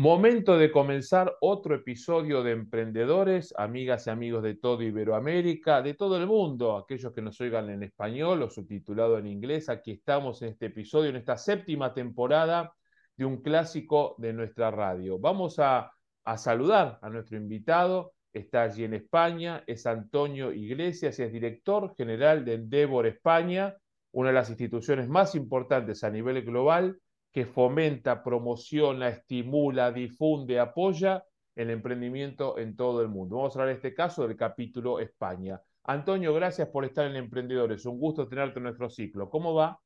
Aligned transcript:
Momento 0.00 0.56
de 0.56 0.70
comenzar 0.70 1.34
otro 1.40 1.74
episodio 1.74 2.44
de 2.44 2.52
Emprendedores, 2.52 3.52
amigas 3.58 4.06
y 4.06 4.10
amigos 4.10 4.44
de 4.44 4.54
todo 4.54 4.84
Iberoamérica, 4.84 5.82
de 5.82 5.94
todo 5.94 6.16
el 6.16 6.28
mundo, 6.28 6.76
aquellos 6.76 7.12
que 7.12 7.20
nos 7.20 7.40
oigan 7.40 7.68
en 7.68 7.82
español 7.82 8.40
o 8.44 8.48
subtitulado 8.48 9.18
en 9.18 9.26
inglés. 9.26 9.68
Aquí 9.68 9.90
estamos 9.90 10.40
en 10.42 10.50
este 10.50 10.66
episodio, 10.66 11.10
en 11.10 11.16
esta 11.16 11.36
séptima 11.36 11.92
temporada 11.94 12.72
de 13.16 13.24
un 13.24 13.42
clásico 13.42 14.14
de 14.18 14.32
nuestra 14.32 14.70
radio. 14.70 15.18
Vamos 15.18 15.58
a, 15.58 15.90
saludar 16.36 17.00
a 17.02 17.10
nuestro 17.10 17.36
invitado. 17.36 18.12
Está 18.32 18.62
allí 18.62 18.84
en 18.84 18.94
España, 18.94 19.64
es 19.66 19.84
Antonio 19.84 20.52
Iglesias, 20.52 21.18
es 21.18 21.32
director 21.32 21.92
general 21.96 22.44
de 22.44 22.54
Endeavor 22.54 23.04
España, 23.08 23.74
una 24.12 24.28
de 24.28 24.34
las 24.34 24.48
instituciones 24.48 25.08
más 25.08 25.34
importantes 25.34 26.04
a 26.04 26.10
nivel 26.10 26.40
global 26.42 27.00
que 27.38 27.46
fomenta, 27.46 28.24
promociona, 28.24 29.06
estimula, 29.10 29.92
difunde, 29.92 30.58
apoya 30.58 31.22
el 31.54 31.70
emprendimiento 31.70 32.58
en 32.58 32.74
todo 32.74 33.00
el 33.00 33.06
mundo. 33.06 33.36
Vamos 33.36 33.54
a 33.54 33.60
hablar 33.60 33.70
en 33.70 33.76
este 33.76 33.94
caso 33.94 34.26
del 34.26 34.36
capítulo 34.36 34.98
España. 34.98 35.62
Antonio, 35.84 36.34
gracias 36.34 36.66
por 36.66 36.84
estar 36.84 37.06
en 37.06 37.14
Emprendedores. 37.14 37.86
Un 37.86 38.00
gusto 38.00 38.26
tenerte 38.26 38.58
en 38.58 38.64
nuestro 38.64 38.90
ciclo. 38.90 39.30
¿Cómo 39.30 39.54
va? 39.54 39.78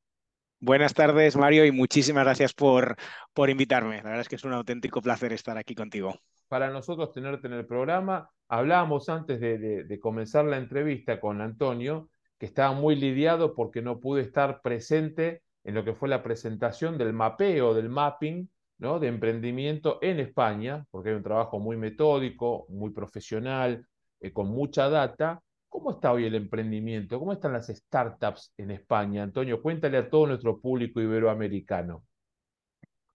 Buenas 0.60 0.94
tardes, 0.94 1.36
Mario, 1.36 1.66
y 1.66 1.72
muchísimas 1.72 2.24
gracias 2.24 2.54
por, 2.54 2.96
por 3.34 3.50
invitarme. 3.50 3.96
La 3.96 4.04
verdad 4.04 4.20
es 4.22 4.30
que 4.30 4.36
es 4.36 4.44
un 4.44 4.54
auténtico 4.54 5.02
placer 5.02 5.34
estar 5.34 5.58
aquí 5.58 5.74
contigo. 5.74 6.14
Para 6.48 6.70
nosotros 6.70 7.12
tenerte 7.12 7.48
en 7.48 7.52
el 7.52 7.66
programa, 7.66 8.30
hablábamos 8.48 9.10
antes 9.10 9.40
de, 9.40 9.58
de, 9.58 9.84
de 9.84 10.00
comenzar 10.00 10.46
la 10.46 10.56
entrevista 10.56 11.20
con 11.20 11.42
Antonio, 11.42 12.08
que 12.38 12.46
estaba 12.46 12.72
muy 12.72 12.96
lidiado 12.96 13.54
porque 13.54 13.82
no 13.82 14.00
pude 14.00 14.22
estar 14.22 14.62
presente 14.62 15.42
en 15.64 15.74
lo 15.74 15.84
que 15.84 15.94
fue 15.94 16.08
la 16.08 16.22
presentación 16.22 16.98
del 16.98 17.12
mapeo, 17.12 17.74
del 17.74 17.88
mapping, 17.88 18.48
¿no? 18.78 18.98
de 18.98 19.08
emprendimiento 19.08 19.98
en 20.02 20.20
España, 20.20 20.84
porque 20.90 21.10
hay 21.10 21.16
un 21.16 21.22
trabajo 21.22 21.58
muy 21.58 21.76
metódico, 21.76 22.66
muy 22.68 22.90
profesional, 22.90 23.86
eh, 24.20 24.32
con 24.32 24.48
mucha 24.48 24.88
data. 24.88 25.40
¿Cómo 25.68 25.92
está 25.92 26.12
hoy 26.12 26.26
el 26.26 26.34
emprendimiento? 26.34 27.18
¿Cómo 27.18 27.32
están 27.32 27.52
las 27.52 27.68
startups 27.68 28.52
en 28.58 28.72
España? 28.72 29.22
Antonio, 29.22 29.62
cuéntale 29.62 29.98
a 29.98 30.10
todo 30.10 30.26
nuestro 30.26 30.60
público 30.60 31.00
iberoamericano. 31.00 32.04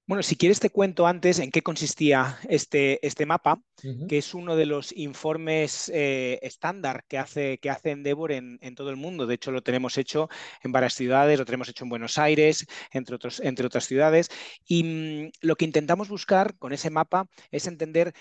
Bueno, 0.08 0.23
si 0.23 0.38
quieres 0.38 0.61
te 0.61 0.69
cuento 0.69 1.05
antes 1.05 1.38
en 1.39 1.52
qué 1.52 1.61
consistía 1.61 2.39
este, 2.47 3.05
este 3.05 3.25
mapa, 3.25 3.59
uh 3.83 3.88
-huh. 3.88 4.08
que 4.08 4.19
es 4.19 4.33
uno 4.33 4.55
de 4.55 4.66
los 4.66 4.95
informes 4.95 5.91
eh, 5.94 6.39
estándar 6.44 7.03
que 7.09 7.17
hace, 7.17 7.58
que 7.58 7.69
hace 7.69 7.91
Endeavor 7.91 8.31
en, 8.31 8.58
en, 8.61 8.73
todo 8.73 8.89
el 8.89 8.95
mundo. 8.95 9.28
De 9.28 9.35
hecho, 9.35 9.52
lo 9.52 9.61
tenemos 9.63 9.97
hecho 9.97 10.30
en 10.63 10.72
varias 10.72 10.94
ciudades, 10.94 11.38
lo 11.38 11.44
tenemos 11.44 11.67
hecho 11.67 11.83
en 11.83 11.89
Buenos 11.89 12.17
Aires, 12.17 12.66
entre, 12.94 13.16
otros, 13.16 13.41
entre 13.41 13.66
otras 13.66 13.85
ciudades. 13.85 14.30
Y 14.66 14.83
mmm, 14.85 15.30
lo 15.41 15.58
que 15.58 15.66
intentamos 15.66 16.08
buscar 16.08 16.58
con 16.58 16.72
ese 16.72 16.89
mapa 16.89 17.28
es 17.52 17.67
entender 17.67 18.13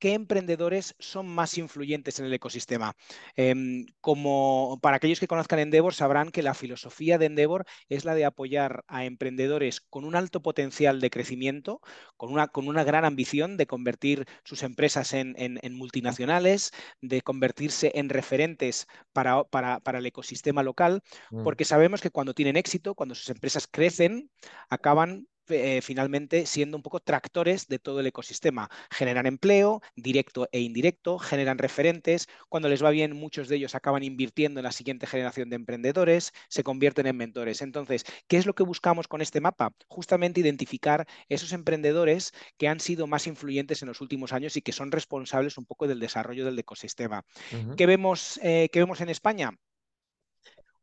qué 0.00 0.14
emprendedores 0.14 0.96
son 0.98 1.28
más 1.28 1.56
influyentes 1.58 2.18
en 2.18 2.24
el 2.24 2.32
ecosistema. 2.32 2.96
Eh, 3.36 3.54
como 4.00 4.78
para 4.82 4.96
aquellos 4.96 5.20
que 5.20 5.28
conozcan 5.28 5.60
Endeavor, 5.60 5.94
sabrán 5.94 6.30
que 6.30 6.42
la 6.42 6.54
filosofía 6.54 7.18
de 7.18 7.26
Endeavor 7.26 7.66
es 7.88 8.04
la 8.04 8.14
de 8.14 8.24
apoyar 8.24 8.82
a 8.88 9.04
emprendedores 9.04 9.80
con 9.80 10.04
un 10.04 10.16
alto 10.16 10.42
potencial 10.42 11.00
de 11.00 11.10
crecimiento, 11.10 11.80
con 12.16 12.32
una, 12.32 12.48
con 12.48 12.66
una 12.66 12.82
gran 12.82 13.04
ambición 13.04 13.56
de 13.56 13.66
convertir 13.66 14.26
sus 14.42 14.62
empresas 14.62 15.12
en, 15.12 15.34
en, 15.38 15.60
en 15.62 15.74
multinacionales, 15.74 16.72
de 17.02 17.20
convertirse 17.20 17.92
en 17.94 18.08
referentes 18.08 18.86
para, 19.12 19.44
para, 19.44 19.80
para 19.80 19.98
el 19.98 20.06
ecosistema 20.06 20.62
local, 20.62 21.02
mm. 21.30 21.44
porque 21.44 21.66
sabemos 21.66 22.00
que 22.00 22.10
cuando 22.10 22.32
tienen 22.32 22.56
éxito, 22.56 22.94
cuando 22.94 23.14
sus 23.14 23.28
empresas 23.28 23.68
crecen, 23.70 24.30
acaban 24.70 25.26
eh, 25.50 25.80
finalmente 25.82 26.46
siendo 26.46 26.76
un 26.76 26.82
poco 26.82 27.00
tractores 27.00 27.68
de 27.68 27.78
todo 27.78 28.00
el 28.00 28.06
ecosistema. 28.06 28.70
Generan 28.90 29.26
empleo, 29.26 29.82
directo 29.96 30.48
e 30.52 30.60
indirecto, 30.60 31.18
generan 31.18 31.58
referentes. 31.58 32.28
Cuando 32.48 32.68
les 32.68 32.82
va 32.82 32.90
bien, 32.90 33.16
muchos 33.16 33.48
de 33.48 33.56
ellos 33.56 33.74
acaban 33.74 34.02
invirtiendo 34.02 34.60
en 34.60 34.64
la 34.64 34.72
siguiente 34.72 35.06
generación 35.06 35.50
de 35.50 35.56
emprendedores, 35.56 36.32
se 36.48 36.62
convierten 36.62 37.06
en 37.06 37.16
mentores. 37.16 37.62
Entonces, 37.62 38.04
¿qué 38.28 38.36
es 38.36 38.46
lo 38.46 38.54
que 38.54 38.62
buscamos 38.62 39.08
con 39.08 39.20
este 39.20 39.40
mapa? 39.40 39.72
Justamente 39.88 40.40
identificar 40.40 41.06
esos 41.28 41.52
emprendedores 41.52 42.32
que 42.58 42.68
han 42.68 42.80
sido 42.80 43.06
más 43.06 43.26
influyentes 43.26 43.82
en 43.82 43.88
los 43.88 44.00
últimos 44.00 44.32
años 44.32 44.56
y 44.56 44.62
que 44.62 44.72
son 44.72 44.92
responsables 44.92 45.58
un 45.58 45.66
poco 45.66 45.86
del 45.86 46.00
desarrollo 46.00 46.44
del 46.44 46.58
ecosistema. 46.58 47.24
Uh 47.52 47.56
-huh. 47.56 47.76
¿Qué, 47.76 47.86
vemos, 47.86 48.38
eh, 48.42 48.68
¿Qué 48.72 48.80
vemos 48.80 49.00
en 49.00 49.08
España? 49.08 49.52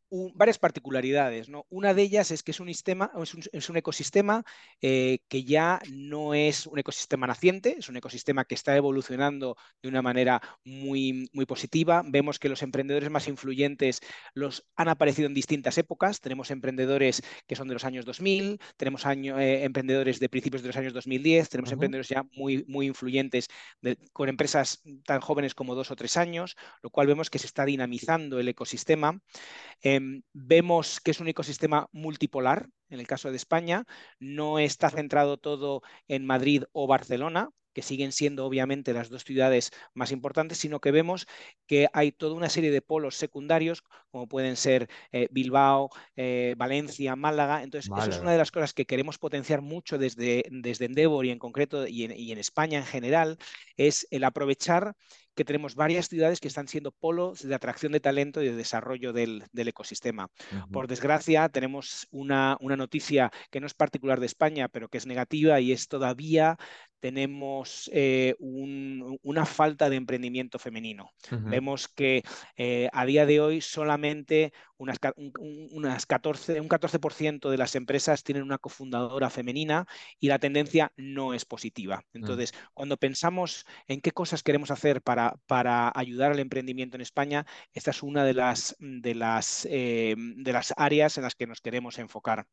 Un, 0.09 0.31
varias 0.35 0.57
particularidades. 0.57 1.49
¿no? 1.49 1.65
Una 1.69 1.93
de 1.93 2.01
ellas 2.01 2.31
es 2.31 2.43
que 2.43 2.51
es 2.51 2.59
un, 2.59 2.67
sistema, 2.67 3.11
es 3.21 3.33
un, 3.33 3.43
es 3.51 3.69
un 3.69 3.77
ecosistema 3.77 4.43
eh, 4.81 5.19
que 5.27 5.43
ya 5.43 5.79
no 5.91 6.33
es 6.33 6.67
un 6.67 6.79
ecosistema 6.79 7.27
naciente, 7.27 7.75
es 7.79 7.89
un 7.89 7.97
ecosistema 7.97 8.45
que 8.45 8.55
está 8.55 8.75
evolucionando 8.75 9.57
de 9.81 9.89
una 9.89 10.01
manera 10.01 10.41
muy, 10.63 11.29
muy 11.33 11.45
positiva. 11.45 12.03
Vemos 12.05 12.39
que 12.39 12.49
los 12.49 12.61
emprendedores 12.61 13.09
más 13.09 13.27
influyentes 13.27 14.01
los 14.33 14.65
han 14.75 14.87
aparecido 14.89 15.27
en 15.27 15.33
distintas 15.33 15.77
épocas. 15.77 16.21
Tenemos 16.21 16.51
emprendedores 16.51 17.21
que 17.47 17.55
son 17.55 17.67
de 17.67 17.73
los 17.73 17.85
años 17.85 18.05
2000, 18.05 18.59
tenemos 18.77 19.05
año, 19.05 19.39
eh, 19.39 19.63
emprendedores 19.63 20.19
de 20.19 20.29
principios 20.29 20.61
de 20.61 20.69
los 20.69 20.77
años 20.77 20.93
2010, 20.93 21.49
tenemos 21.49 21.69
uh 21.69 21.71
-huh. 21.71 21.73
emprendedores 21.73 22.09
ya 22.09 22.23
muy, 22.33 22.65
muy 22.67 22.87
influyentes 22.87 23.47
de, 23.81 23.97
con 24.13 24.29
empresas 24.29 24.81
tan 25.05 25.21
jóvenes 25.21 25.53
como 25.53 25.75
dos 25.75 25.91
o 25.91 25.95
tres 25.95 26.17
años, 26.17 26.55
lo 26.81 26.89
cual 26.89 27.07
vemos 27.07 27.29
que 27.29 27.39
se 27.39 27.47
está 27.47 27.65
dinamizando 27.65 28.39
el 28.39 28.47
ecosistema. 28.47 29.19
Eh, 29.81 29.96
eh, 29.97 30.21
vemos 30.33 30.99
que 30.99 31.11
es 31.11 31.19
un 31.19 31.27
ecosistema 31.27 31.87
multipolar, 31.91 32.69
en 32.89 32.99
el 32.99 33.07
caso 33.07 33.29
de 33.29 33.37
España, 33.37 33.85
no 34.19 34.59
está 34.59 34.89
centrado 34.89 35.37
todo 35.37 35.81
en 36.07 36.25
Madrid 36.25 36.63
o 36.71 36.87
Barcelona, 36.87 37.49
que 37.77 37.83
siguen 37.83 38.11
siendo 38.11 38.43
obviamente 38.47 38.91
las 38.91 39.09
dos 39.09 39.23
ciudades 39.23 39.69
más 39.93 40.11
importantes, 40.11 40.57
sino 40.57 40.79
que 40.79 40.89
vemos 40.89 41.27
que 41.67 41.87
hay 41.93 42.11
toda 42.11 42.33
una 42.33 42.49
serie 42.49 42.71
de 42.71 42.81
polos 42.81 43.15
secundarios, 43.15 43.83
como 44.09 44.27
pueden 44.27 44.55
ser 44.55 44.89
eh, 45.11 45.27
Bilbao, 45.29 45.91
eh, 46.15 46.55
Valencia, 46.57 47.15
Málaga. 47.15 47.61
Entonces, 47.61 47.91
Málaga. 47.91 48.09
eso 48.09 48.17
es 48.17 48.23
una 48.23 48.31
de 48.31 48.39
las 48.39 48.49
cosas 48.49 48.73
que 48.73 48.87
queremos 48.87 49.19
potenciar 49.19 49.61
mucho 49.61 49.99
desde, 49.99 50.45
desde 50.49 50.85
Endeavor 50.85 51.27
y 51.27 51.29
en 51.29 51.37
concreto 51.37 51.85
y 51.85 52.05
en, 52.05 52.13
y 52.17 52.31
en 52.31 52.39
España 52.39 52.79
en 52.79 52.85
general, 52.85 53.37
es 53.75 54.07
el 54.09 54.23
aprovechar 54.23 54.95
que 55.37 55.45
tenemos 55.45 55.75
varias 55.75 56.09
ciudades 56.09 56.39
que 56.41 56.47
están 56.47 56.67
siendo 56.67 56.91
polos 56.91 57.47
de 57.47 57.53
atracción 57.53 57.91
de 57.91 57.99
talento 57.99 58.41
y 58.41 58.47
de 58.47 58.55
desarrollo 58.55 59.13
del, 59.13 59.43
del 59.53 59.67
ecosistema. 59.67 60.25
Uh 60.25 60.55
-huh. 60.55 60.71
Por 60.71 60.87
desgracia, 60.87 61.47
tenemos 61.49 62.07
una, 62.09 62.57
una, 62.59 62.75
noticia 62.75 63.31
que 63.51 63.59
no 63.59 63.67
es 63.67 63.75
particular 63.75 64.19
de 64.19 64.25
España, 64.25 64.67
pero 64.67 64.89
que 64.89 64.97
es 64.97 65.05
negativa 65.05 65.59
y 65.59 65.71
es 65.71 65.87
todavía 65.87 66.57
tenemos 66.99 67.89
eh, 67.93 68.35
un, 68.39 69.19
una 69.21 69.45
falta 69.45 69.89
de 69.89 69.97
emprendimiento 69.97 70.57
femenino. 70.57 71.11
Uh 71.31 71.35
-huh. 71.35 71.49
Vemos 71.51 71.87
que 71.87 72.23
eh, 72.57 72.89
a 72.91 73.05
día 73.05 73.25
de 73.25 73.39
hoy 73.39 73.61
solamente 73.61 74.51
unas, 74.77 74.97
un, 75.15 75.31
unas 75.71 76.05
14, 76.05 76.59
un 76.59 76.69
14% 76.69 77.49
de 77.49 77.57
las 77.57 77.75
empresas 77.75 78.23
tienen 78.23 78.43
una 78.43 78.57
cofundadora 78.57 79.29
femenina 79.29 79.85
y 80.19 80.27
la 80.27 80.39
tendencia 80.39 80.91
no 80.97 81.33
es 81.33 81.45
positiva. 81.45 82.03
Entonces, 82.13 82.51
uh 82.51 82.55
-huh. 82.55 82.69
cuando 82.73 82.97
pensamos 82.97 83.65
en 83.87 84.01
qué 84.01 84.11
cosas 84.11 84.43
queremos 84.43 84.71
hacer 84.71 85.01
para, 85.01 85.26
para 85.45 85.91
ayudar 85.95 86.31
al 86.31 86.39
emprendimiento 86.39 86.97
en 86.97 87.01
España, 87.01 87.45
esta 87.73 87.91
es 87.91 88.03
una 88.03 88.23
de 88.23 88.33
las, 88.33 88.75
de 88.79 89.15
las, 89.15 89.67
eh, 89.69 90.15
de 90.17 90.53
las 90.53 90.73
áreas 90.77 91.17
en 91.17 91.23
las 91.23 91.35
que 91.35 91.47
nos 91.47 91.61
queremos 91.61 91.97
enfocar. 91.99 92.47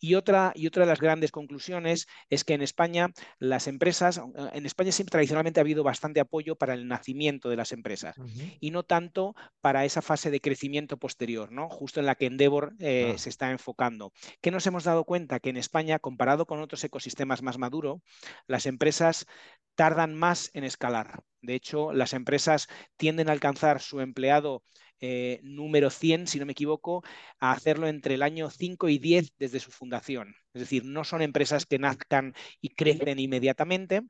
Y 0.00 0.14
otra, 0.14 0.52
y 0.54 0.66
otra 0.66 0.84
de 0.84 0.88
las 0.88 1.00
grandes 1.00 1.32
conclusiones 1.32 2.06
es 2.30 2.44
que 2.44 2.54
en 2.54 2.62
España 2.62 3.10
las 3.38 3.66
empresas, 3.66 4.20
en 4.52 4.64
España 4.64 4.92
siempre 4.92 5.10
tradicionalmente 5.10 5.58
ha 5.58 5.62
habido 5.62 5.82
bastante 5.82 6.20
apoyo 6.20 6.56
para 6.56 6.74
el 6.74 6.86
nacimiento 6.86 7.48
de 7.48 7.56
las 7.56 7.72
empresas 7.72 8.16
uh 8.18 8.22
-huh. 8.22 8.56
y 8.60 8.70
no 8.70 8.84
tanto 8.84 9.34
para 9.60 9.84
esa 9.84 10.02
fase 10.02 10.30
de 10.30 10.40
crecimiento 10.40 10.98
posterior, 10.98 11.50
¿no? 11.50 11.68
justo 11.68 12.00
en 12.00 12.06
la 12.06 12.14
que 12.14 12.26
Endeavor 12.26 12.74
eh, 12.78 13.12
ah. 13.14 13.18
se 13.18 13.28
está 13.28 13.50
enfocando. 13.50 14.12
¿Qué 14.40 14.50
nos 14.50 14.66
hemos 14.66 14.84
dado 14.84 15.04
cuenta? 15.04 15.40
Que 15.40 15.50
en 15.50 15.56
España, 15.56 15.98
comparado 15.98 16.46
con 16.46 16.60
otros 16.60 16.84
ecosistemas 16.84 17.42
más 17.42 17.58
maduros, 17.58 18.00
las 18.46 18.66
empresas 18.66 19.26
tardan 19.74 20.14
más 20.14 20.50
en 20.54 20.64
escalar. 20.64 21.24
De 21.40 21.54
hecho, 21.54 21.92
las 21.92 22.12
empresas 22.12 22.68
tienden 22.96 23.28
a 23.28 23.32
alcanzar 23.32 23.80
su 23.80 24.00
empleado 24.00 24.62
eh, 25.00 25.40
número 25.42 25.90
100, 25.90 26.26
si 26.26 26.38
no 26.38 26.46
me 26.46 26.52
equivoco, 26.52 27.02
a 27.38 27.52
hacerlo 27.52 27.86
entre 27.86 28.14
el 28.14 28.22
año 28.22 28.50
5 28.50 28.88
y 28.88 28.98
10 28.98 29.32
desde 29.38 29.60
su 29.60 29.70
fundación. 29.70 30.34
Es 30.52 30.60
decir, 30.60 30.84
no 30.84 31.04
son 31.04 31.22
empresas 31.22 31.66
que 31.66 31.78
nazcan 31.78 32.34
y 32.60 32.70
crecen 32.70 33.18
inmediatamente, 33.20 34.02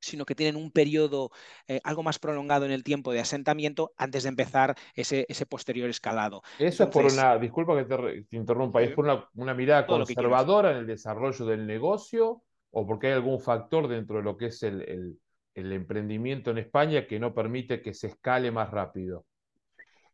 sino 0.00 0.24
que 0.24 0.34
tienen 0.34 0.56
un 0.56 0.70
periodo 0.70 1.30
eh, 1.68 1.80
algo 1.84 2.02
más 2.02 2.18
prolongado 2.18 2.64
en 2.64 2.70
el 2.70 2.84
tiempo 2.84 3.12
de 3.12 3.20
asentamiento 3.20 3.92
antes 3.96 4.22
de 4.22 4.28
empezar 4.30 4.74
ese, 4.94 5.26
ese 5.28 5.46
posterior 5.46 5.90
escalado. 5.90 6.42
Eso 6.58 6.84
Entonces, 6.84 7.12
es 7.12 7.18
por 7.18 7.24
una, 7.24 7.38
disculpa 7.38 7.76
que 7.76 7.84
te, 7.84 8.22
te 8.22 8.36
interrumpa, 8.36 8.82
es 8.82 8.92
por 8.92 9.04
una, 9.04 9.28
una 9.34 9.54
mirada 9.54 9.86
conservadora 9.86 10.70
en 10.70 10.78
el 10.78 10.86
desarrollo 10.86 11.44
del 11.44 11.66
negocio 11.66 12.42
o 12.70 12.86
porque 12.86 13.08
hay 13.08 13.14
algún 13.14 13.40
factor 13.40 13.88
dentro 13.88 14.16
de 14.16 14.22
lo 14.22 14.36
que 14.36 14.46
es 14.46 14.62
el, 14.62 14.82
el, 14.82 15.18
el 15.56 15.72
emprendimiento 15.72 16.52
en 16.52 16.58
España 16.58 17.06
que 17.08 17.18
no 17.18 17.34
permite 17.34 17.82
que 17.82 17.92
se 17.92 18.06
escale 18.06 18.52
más 18.52 18.70
rápido 18.70 19.26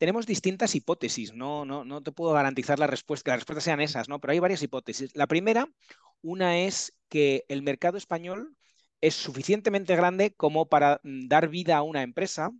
tenemos 0.03 0.27
distintas 0.27 0.75
hipótesis, 0.75 1.33
no, 1.33 1.65
no, 1.65 1.85
no 1.85 2.03
te 2.03 2.11
puedo 2.11 2.33
garantizar 2.33 2.77
la 2.77 2.89
respuesta, 2.89 3.23
que 3.23 3.31
las 3.31 3.39
respuestas 3.39 3.63
sean 3.63 3.81
esas, 3.81 4.09
¿no? 4.09 4.21
Pero 4.21 4.33
hay 4.33 4.41
varias 4.41 4.61
hipótesis. 4.61 5.15
La 5.15 5.29
primera, 5.29 5.69
una 6.23 6.59
es 6.59 6.93
que 7.09 7.45
el 7.47 7.63
mercado 7.63 7.97
español 7.97 8.57
es 9.01 9.15
suficientemente 9.15 9.95
grande 9.95 10.35
como 10.35 10.69
para 10.69 11.01
mm, 11.05 11.29
dar 11.29 11.47
vida 11.49 11.77
a 11.77 11.83
una 11.83 12.03
empresa 12.03 12.51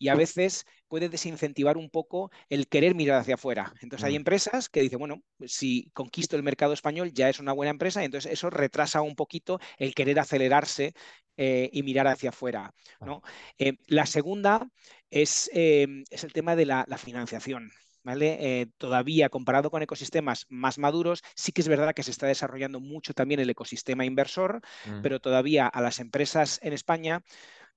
y 0.00 0.08
a 0.08 0.14
veces 0.14 0.66
puede 0.88 1.10
desincentivar 1.10 1.76
un 1.76 1.90
poco 1.90 2.32
el 2.48 2.66
querer 2.68 2.94
mirar 2.94 3.20
hacia 3.20 3.34
afuera. 3.34 3.72
Entonces 3.82 4.04
hay 4.04 4.16
empresas 4.16 4.70
que 4.70 4.80
dicen, 4.80 4.98
bueno, 4.98 5.22
si 5.44 5.90
conquisto 5.92 6.36
el 6.36 6.42
mercado 6.42 6.72
español 6.72 7.12
ya 7.12 7.28
es 7.28 7.38
una 7.38 7.52
buena 7.52 7.70
empresa 7.70 8.02
y 8.02 8.06
entonces 8.06 8.32
eso 8.32 8.48
retrasa 8.48 9.02
un 9.02 9.14
poquito 9.14 9.60
el 9.76 9.94
querer 9.94 10.18
acelerarse 10.18 10.94
eh, 11.36 11.68
y 11.70 11.82
mirar 11.82 12.06
hacia 12.06 12.30
afuera. 12.30 12.74
¿no? 13.02 13.22
Eh, 13.58 13.74
la 13.86 14.06
segunda 14.06 14.68
es, 15.10 15.50
em, 15.52 16.04
es, 16.10 16.24
el 16.24 16.32
tema 16.32 16.56
de 16.56 16.66
la, 16.66 16.86
financiación. 16.96 17.70
¿Vale? 18.02 18.38
Eh, 18.40 18.66
todavía 18.78 19.28
comparado 19.28 19.70
con 19.70 19.82
ecosistemas 19.82 20.46
más 20.48 20.78
maduros, 20.78 21.22
sí 21.34 21.52
que 21.52 21.60
es 21.60 21.68
verdad 21.68 21.92
que 21.92 22.02
se 22.02 22.10
está 22.10 22.26
desarrollando 22.26 22.80
mucho 22.80 23.12
también 23.12 23.40
el 23.40 23.50
ecosistema 23.50 24.06
inversor, 24.06 24.62
mm. 24.86 25.02
pero 25.02 25.20
todavía 25.20 25.66
a 25.66 25.82
las 25.82 26.00
empresas 26.00 26.58
en 26.62 26.72
España 26.72 27.22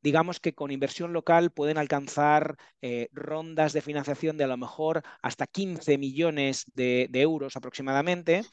digamos 0.04 0.40
que 0.40 0.54
con 0.54 0.70
inversión 0.70 1.14
local 1.14 1.52
pueden 1.52 1.78
alcanzar 1.78 2.58
eh, 2.82 3.08
rondas 3.14 3.72
de 3.74 3.82
financiación 3.82 4.38
de 4.38 4.44
a 4.44 4.48
lo 4.48 4.58
mejor 4.58 5.02
hasta 5.22 5.48
15 5.48 5.98
millones 5.98 6.66
de, 6.76 7.10
euros 7.14 7.56
aproximadamente, 7.56 8.44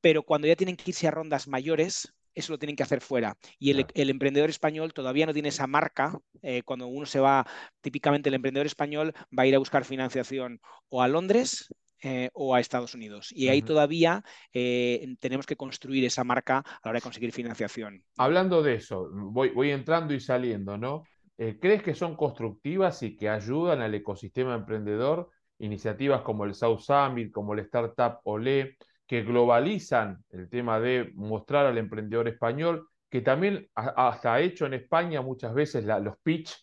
pero 0.00 0.22
cuando 0.22 0.46
ya 0.46 0.56
tienen 0.56 0.76
que 0.76 0.90
irse 0.90 1.08
a 1.08 1.10
rondas 1.10 1.48
mayores, 1.48 2.12
eso 2.34 2.52
lo 2.52 2.58
tienen 2.58 2.76
que 2.76 2.82
hacer 2.82 3.00
fuera. 3.00 3.36
Y 3.58 3.70
el, 3.70 4.10
emprendedor 4.10 4.50
español 4.50 4.92
todavía 4.92 5.24
no 5.24 5.32
tiene 5.32 5.48
esa 5.48 5.66
marca. 5.66 6.18
Eh, 6.42 6.62
cuando 6.64 6.86
uno 6.86 7.06
se 7.06 7.20
va, 7.20 7.46
típicamente 7.80 8.28
el 8.28 8.34
emprendedor 8.34 8.66
español 8.66 9.14
va 9.36 9.44
a 9.44 9.46
ir 9.46 9.54
a 9.54 9.60
buscar 9.60 9.84
financiación 9.84 10.60
o 10.90 11.00
a 11.00 11.08
Londres 11.08 11.68
eh, 12.06 12.28
o 12.34 12.54
a 12.54 12.60
Estados 12.60 12.94
Unidos. 12.94 13.32
Y 13.34 13.48
ahí 13.48 13.62
todavía 13.62 14.22
eh, 14.52 15.16
tenemos 15.20 15.46
que 15.46 15.56
construir 15.56 16.04
esa 16.04 16.22
marca 16.22 16.58
a 16.58 16.80
la 16.84 16.90
hora 16.90 16.98
de 16.98 17.02
conseguir 17.02 17.32
financiación. 17.32 18.04
Hablando 18.18 18.62
de 18.62 18.74
eso, 18.74 19.08
voy, 19.10 19.48
voy 19.48 19.70
entrando 19.70 20.12
y 20.12 20.20
saliendo, 20.20 20.76
¿no? 20.76 21.04
Eh, 21.38 21.56
¿Crees 21.58 21.82
que 21.82 21.94
son 21.94 22.14
constructivas 22.14 23.02
y 23.02 23.16
que 23.16 23.30
ayudan 23.30 23.80
al 23.80 23.94
ecosistema 23.94 24.54
emprendedor? 24.54 25.30
Iniciativas 25.60 26.20
como 26.20 26.44
el 26.44 26.54
South 26.54 26.80
Summit, 26.80 27.32
como 27.32 27.54
el 27.54 27.60
Startup 27.60 28.18
Olé, 28.24 28.76
que 29.06 29.22
globalizan 29.22 30.22
el 30.28 30.50
tema 30.50 30.80
de 30.80 31.10
mostrar 31.14 31.64
al 31.64 31.78
emprendedor 31.78 32.28
español, 32.28 32.86
que 33.08 33.22
también 33.22 33.66
hasta 33.74 34.34
ha 34.34 34.40
hecho 34.42 34.66
en 34.66 34.74
España 34.74 35.22
muchas 35.22 35.54
veces 35.54 35.86
los 35.86 36.18
pitch 36.22 36.54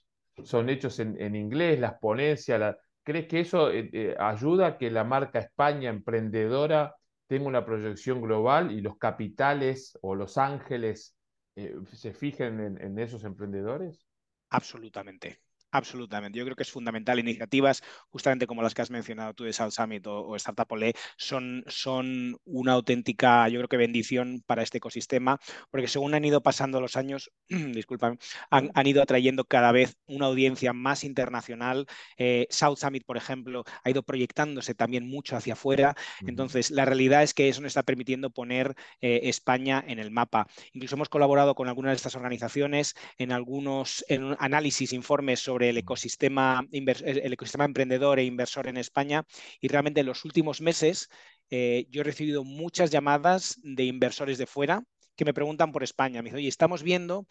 son 0.43 0.69
hechos 0.69 0.99
en, 0.99 1.19
en 1.19 1.35
inglés, 1.35 1.79
las 1.79 1.95
ponencias, 1.95 2.59
la, 2.59 2.77
¿Crees 3.03 3.27
que 3.27 3.39
eso 3.39 3.71
eh, 3.71 3.89
eh, 3.93 4.15
ayuda 4.19 4.67
a 4.67 4.77
que 4.77 4.91
la 4.91 5.03
marca 5.03 5.39
España 5.39 5.89
emprendedora 5.89 6.95
tenga 7.27 7.47
una 7.47 7.65
proyección 7.65 8.21
global 8.21 8.71
y 8.71 8.81
los 8.81 8.97
capitales 8.97 9.97
o 10.01 10.15
los 10.15 10.37
ángeles 10.37 11.15
eh, 11.55 11.75
se 11.93 12.13
fijen 12.13 12.77
en 12.79 12.99
esos 12.99 13.23
emprendedores? 13.23 14.05
Absolutamente. 14.49 15.39
Absolutamente. 15.71 16.37
Yo 16.37 16.43
creo 16.43 16.55
que 16.55 16.63
es 16.63 16.71
fundamental. 16.71 17.19
Iniciativas 17.19 17.81
justamente 18.09 18.45
como 18.45 18.61
las 18.61 18.73
que 18.73 18.81
has 18.81 18.91
mencionado 18.91 19.33
tú 19.33 19.45
de 19.45 19.53
South 19.53 19.71
Summit 19.71 20.05
o, 20.07 20.35
Startup 20.35 20.69
Olé 20.69 20.93
son, 21.17 21.63
son 21.67 22.37
una 22.43 22.73
auténtica, 22.73 23.47
yo 23.47 23.59
creo 23.59 23.69
que 23.69 23.77
bendición 23.77 24.43
para 24.45 24.63
este 24.63 24.79
ecosistema, 24.79 25.39
porque 25.69 25.87
según 25.87 26.13
han 26.13 26.25
ido 26.25 26.41
pasando 26.43 26.81
los 26.81 26.97
años, 26.97 27.31
disculpan, 27.49 28.19
han, 28.49 28.87
ido 28.87 29.01
atrayendo 29.01 29.45
cada 29.45 29.71
vez 29.71 29.97
una 30.07 30.25
audiencia 30.25 30.73
más 30.73 31.03
internacional. 31.03 31.85
Eh, 32.17 32.47
South 32.49 32.77
Summit, 32.77 33.05
por 33.05 33.15
ejemplo, 33.15 33.63
ha 33.83 33.89
ido 33.89 34.03
proyectándose 34.03 34.75
también 34.75 35.07
mucho 35.07 35.37
hacia 35.37 35.53
afuera. 35.53 35.95
Entonces, 36.25 36.71
la 36.71 36.83
realidad 36.83 37.23
es 37.23 37.33
que 37.33 37.47
eso 37.47 37.61
nos 37.61 37.69
está 37.69 37.83
permitiendo 37.83 38.29
poner 38.31 38.75
eh, 38.99 39.21
España 39.23 39.83
en 39.87 39.99
el 39.99 40.11
mapa. 40.11 40.47
Incluso 40.73 40.95
hemos 40.95 41.09
colaborado 41.09 41.55
con 41.55 41.69
algunas 41.69 41.91
de 41.91 41.95
estas 41.97 42.15
organizaciones 42.15 42.95
en 43.17 43.31
algunos 43.31 44.03
en 44.09 44.35
análisis, 44.39 44.91
informes 44.93 45.39
sobre 45.39 45.60
el 45.63 45.77
ecosistema, 45.77 46.67
el 46.71 47.33
ecosistema 47.33 47.65
emprendedor 47.65 48.19
e 48.19 48.23
inversor 48.23 48.67
en 48.67 48.77
España 48.77 49.25
y 49.59 49.67
realmente 49.67 50.01
en 50.01 50.07
los 50.07 50.25
últimos 50.25 50.61
meses 50.61 51.09
eh, 51.49 51.85
yo 51.89 52.01
he 52.01 52.03
recibido 52.03 52.43
muchas 52.43 52.91
llamadas 52.91 53.59
de 53.63 53.83
inversores 53.83 54.37
de 54.37 54.47
fuera 54.47 54.83
que 55.15 55.25
me 55.25 55.33
preguntan 55.33 55.71
por 55.71 55.83
España. 55.83 56.21
Me 56.21 56.29
dicen, 56.29 56.37
oye, 56.39 56.47
estamos 56.47 56.81
viendo 56.81 57.27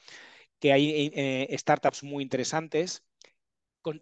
que 0.61 0.73
hay 0.73 1.11
eh, 1.15 1.57
startups 1.59 2.03
muy 2.03 2.23
interesantes. 2.23 3.03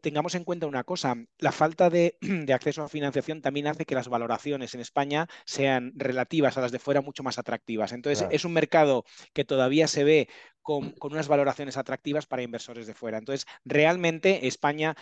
Tengamos 0.00 0.34
en 0.34 0.44
cuenta 0.44 0.66
una 0.66 0.84
cosa, 0.84 1.16
la 1.38 1.52
falta 1.52 1.90
de, 1.90 2.16
acceso 2.52 2.82
a 2.82 2.88
financiación 2.88 3.42
también 3.42 3.66
hace 3.66 3.84
que 3.84 3.94
las 3.94 4.08
valoraciones 4.08 4.74
en 4.74 4.80
España 4.80 5.26
sean 5.44 5.92
relativas 5.96 6.56
a 6.58 6.60
las 6.60 6.72
de 6.72 6.78
fuera 6.78 7.00
mucho 7.00 7.22
más 7.22 7.38
atractivas. 7.38 7.92
Entonces, 7.92 8.26
es 8.30 8.44
un 8.44 8.52
mercado 8.52 9.04
que 9.32 9.44
todavía 9.44 9.88
se 9.88 10.04
ve 10.04 10.28
con, 10.62 10.94
unas 11.00 11.28
valoraciones 11.28 11.76
atractivas 11.76 12.26
para 12.26 12.42
inversores 12.42 12.86
de 12.86 12.94
fuera. 12.94 13.18
Entonces, 13.18 13.46
realmente 13.64 14.46
España, 14.46 14.96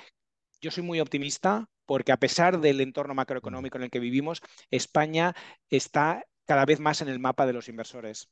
yo 0.61 0.71
soy 0.71 0.83
muy 0.83 1.01
optimista 1.01 1.69
porque 1.87 2.13
a 2.13 2.19
pesar 2.19 2.61
del 2.61 2.81
entorno 2.81 3.15
macroeconómico 3.15 3.79
en 3.79 3.85
el 3.85 3.91
que 3.91 4.01
vivimos, 4.01 4.43
España 4.71 5.35
está 5.71 6.25
cada 6.47 6.65
vez 6.65 6.81
más 6.81 7.03
en 7.03 7.09
el 7.09 7.19
mapa 7.19 7.47
de 7.47 7.53
los 7.53 7.69
inversores. 7.69 8.31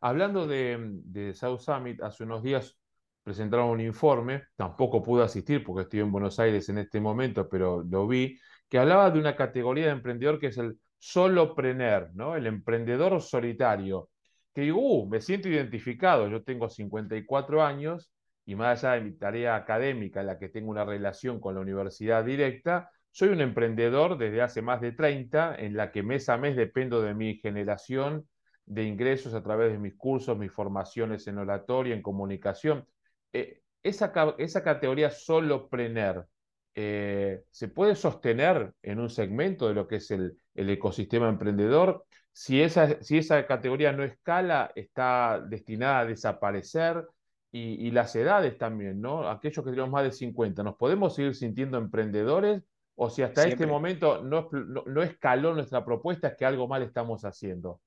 Hablando 0.00 0.46
de, 0.46 1.32
South 1.34 1.60
Summit, 1.60 2.02
hace 2.02 2.24
unos 2.24 2.42
días 2.42 2.76
presentaron 3.24 3.70
un 3.70 3.80
informe, 3.80 4.44
tampoco 4.56 5.02
pude 5.02 5.24
asistir 5.24 5.64
porque 5.64 5.82
estoy 5.82 6.00
en 6.00 6.12
Buenos 6.12 6.38
Aires 6.38 6.68
en 6.68 6.78
este 6.78 7.00
momento, 7.00 7.48
pero 7.48 7.82
lo 7.82 8.06
vi, 8.06 8.38
que 8.68 8.78
hablaba 8.78 9.10
de 9.10 9.18
una 9.18 9.34
categoría 9.34 9.86
de 9.86 9.92
emprendedor 9.92 10.38
que 10.38 10.48
es 10.48 10.58
el 10.58 10.78
solopreneur, 10.98 12.10
¿no? 12.14 12.36
el 12.36 12.46
emprendedor 12.46 13.20
solitario 13.20 14.10
que 14.54 14.62
digo, 14.62 14.80
uh, 14.80 15.08
me 15.08 15.20
siento 15.20 15.48
identificado, 15.48 16.28
yo 16.28 16.44
tengo 16.44 16.68
54 16.68 17.62
años 17.64 18.12
y 18.46 18.54
más 18.54 18.84
allá 18.84 18.94
de 18.94 19.00
mi 19.00 19.12
tarea 19.16 19.56
académica 19.56 20.20
en 20.20 20.28
la 20.28 20.38
que 20.38 20.48
tengo 20.48 20.70
una 20.70 20.84
relación 20.84 21.40
con 21.40 21.56
la 21.56 21.60
universidad 21.60 22.24
directa, 22.24 22.90
soy 23.10 23.30
un 23.30 23.40
emprendedor 23.40 24.16
desde 24.16 24.42
hace 24.42 24.62
más 24.62 24.80
de 24.80 24.92
30 24.92 25.56
en 25.56 25.76
la 25.76 25.90
que 25.90 26.02
mes 26.02 26.28
a 26.28 26.36
mes 26.38 26.56
dependo 26.56 27.02
de 27.02 27.14
mi 27.14 27.36
generación 27.36 28.28
de 28.64 28.84
ingresos 28.84 29.34
a 29.34 29.42
través 29.42 29.72
de 29.72 29.78
mis 29.78 29.96
cursos, 29.96 30.38
mis 30.38 30.52
formaciones 30.52 31.26
en 31.26 31.38
oratoria, 31.38 31.94
en 31.94 32.02
comunicación. 32.02 32.86
Eh, 33.34 33.60
esa, 33.82 34.12
esa, 34.38 34.64
categoría 34.64 35.10
solopreneur 35.10 36.26
eh, 36.74 37.44
se 37.50 37.68
puede 37.68 37.94
sostener 37.94 38.72
en 38.82 38.98
un 38.98 39.10
segmento 39.10 39.68
de 39.68 39.74
lo 39.74 39.86
que 39.86 39.96
es 39.96 40.10
el, 40.10 40.38
el 40.54 40.70
ecosistema 40.70 41.28
emprendedor 41.28 42.06
si 42.34 42.60
esa, 42.60 43.00
si 43.00 43.16
esa 43.16 43.46
categoría 43.46 43.92
no 43.92 44.02
escala, 44.02 44.72
está 44.74 45.40
destinada 45.40 46.00
a 46.00 46.04
desaparecer. 46.04 47.06
Y, 47.56 47.92
las 47.92 48.16
edades 48.16 48.58
también, 48.58 49.00
¿no? 49.00 49.28
Aquellos 49.28 49.64
que 49.64 49.70
tenemos 49.70 49.88
más 49.88 50.02
de 50.02 50.10
50, 50.10 50.64
¿nos 50.64 50.74
podemos 50.74 51.14
seguir 51.14 51.36
sintiendo 51.36 51.78
emprendedores? 51.78 52.64
O 52.96 53.10
si 53.10 53.22
hasta 53.22 53.46
este 53.46 53.64
momento 53.64 54.24
no, 54.24 54.48
no, 54.50 55.02
escaló 55.04 55.54
nuestra 55.54 55.84
propuesta, 55.84 56.26
es 56.26 56.36
que 56.36 56.44
algo 56.44 56.66
mal 56.66 56.82
estamos 56.82 57.24
haciendo. 57.24 57.80